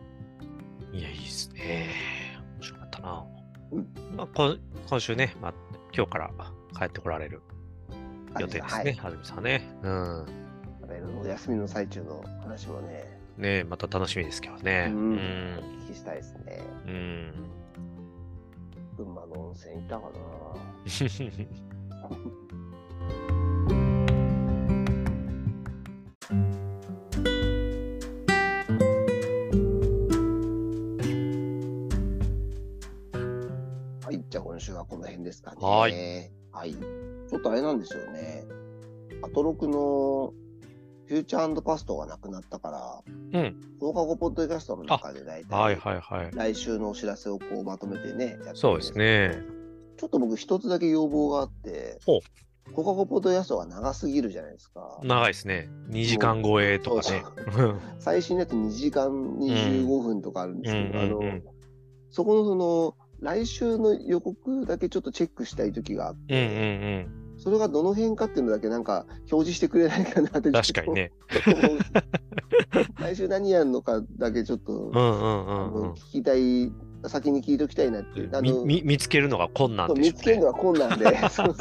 [0.92, 1.90] いや、いいですね。
[2.57, 3.24] 面白かったな。
[3.72, 3.86] うん
[4.16, 4.57] まあ、今
[4.88, 5.55] 今週ね、まあ、
[5.94, 6.30] 今日から
[6.78, 7.42] 帰ってこられる
[8.40, 8.92] 予定ですね、はい。
[8.94, 9.76] はずみさんね。
[9.82, 10.43] うん。
[10.99, 14.90] あの休みの最中の話もね、ねまた楽しみですけどね。
[14.92, 15.16] ううんん。
[15.16, 15.18] お
[15.84, 16.62] 聞きしたいですね。
[16.86, 17.32] うん。
[18.97, 20.11] 群馬の温泉行ったかな。
[34.05, 35.57] はい、じゃあ今週はこの辺ですかね。
[35.61, 35.92] はい。
[36.53, 36.74] はい。
[36.74, 38.45] ちょっとあれなんですよね。
[39.22, 40.32] アトロクの
[41.14, 42.72] フューチャーパストがなくなったか
[43.32, 43.60] ら、うん。
[43.78, 46.30] 放課後ポッドキャストの中で大体、はいはいはい。
[46.34, 49.38] 来週のお知らせをこうまとめてね、やってそうですね。
[49.96, 52.20] ちょっと僕一つだけ要望があって放
[52.74, 54.98] 課後ポッドキャストが長すぎるじゃないですか。
[55.04, 55.68] 長いですね。
[55.90, 57.22] 2時間超えとかね。
[58.00, 59.08] 最新のやつ2時間
[59.38, 61.20] 25分とかあるんですけど、あの、
[62.10, 67.23] そこのその、来週の予告だけちょっとチェックしたい時があっうんうんうて、ん。
[67.45, 71.12] それがどの辺かっていうのだけなんか表示してくれないかなって確かにね。
[72.99, 75.92] 来週 何やるのかだけちょっと、うんうんうんうん。
[75.92, 76.72] 聞きたい、
[77.07, 78.30] 先に聞いときたいなっていう。
[78.32, 80.01] あの見つけるのが困難でね。
[80.01, 81.55] 見つけるのは困難で、 そうそう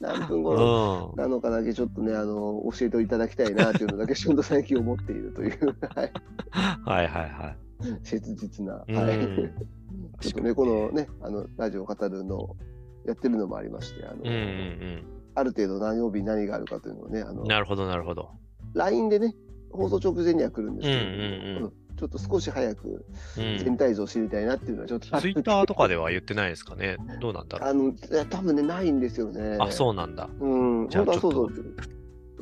[0.00, 1.22] 何分頃うん。
[1.22, 6.12] なのかだけちょっとね、あの教えていただきたいなっていうのだけ、ちょっと最近思っているという、はい、
[6.84, 7.56] はいはいはい。
[8.02, 8.96] 切実な、うん。
[8.96, 9.18] はい、
[10.20, 12.54] ちょっとね、このね、あのラジオを語るの
[13.06, 17.48] やってるのもありまして、あのうんうんある程度何曜日に何があるかというのをね、あのうん。
[17.48, 18.30] なるほどなるほど。
[18.74, 19.34] LINE でね、
[19.70, 23.04] 放送直前には来るんですけど、うんうんうんうんちょっと少し早く
[23.36, 23.58] うん。
[23.58, 26.96] 全体像を知りたいなっていうのはちょっとツイッターとかでは言ってないですかね？
[27.20, 27.70] どうなんだろう。
[27.70, 29.58] あの、いや多分ね、ないんですよね。
[29.60, 30.30] あ、そうなんだ。
[30.40, 30.46] う。
[30.46, 31.52] うん、じゃあそうそう。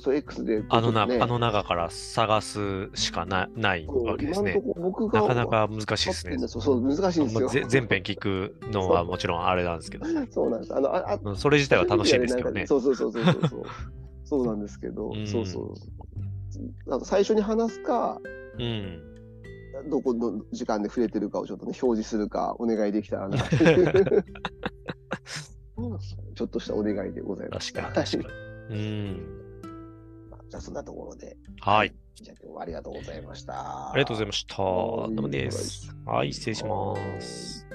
[0.01, 0.62] そう、X で。
[0.68, 4.61] あのな、ねあの中から探すしかなないわけですね。
[4.76, 6.38] 僕がなかなか難しいですね。
[6.49, 7.66] そうそう、難しいんですよ。
[7.68, 10.74] 全編聞くのはもちろんあれなんですけど、そう なんです。
[10.74, 12.66] あの、あ、あうんそれ自体は楽しいですけどね。
[12.66, 13.62] そうそうそうそうそうそう。
[14.24, 15.74] そうなんですけど、うんそうそう。
[16.90, 18.20] なんか最初に話すか、
[18.59, 19.03] うん。
[19.90, 23.38] どこの時間で触れてるかをちょっとね、表示するか、お願いできたらな。
[26.34, 27.72] ちょっとしたお願いでございます。
[27.72, 28.28] 確かに確か
[28.70, 28.76] に。
[28.76, 29.38] うん。
[30.49, 31.36] じゃあ、そんなところで。
[31.61, 31.94] はい。
[32.14, 33.90] じゃあ、今日はありがとうございました。
[33.90, 34.62] ありがとうございました。
[34.62, 35.94] はいどうもです。
[36.07, 37.66] はい、失礼します。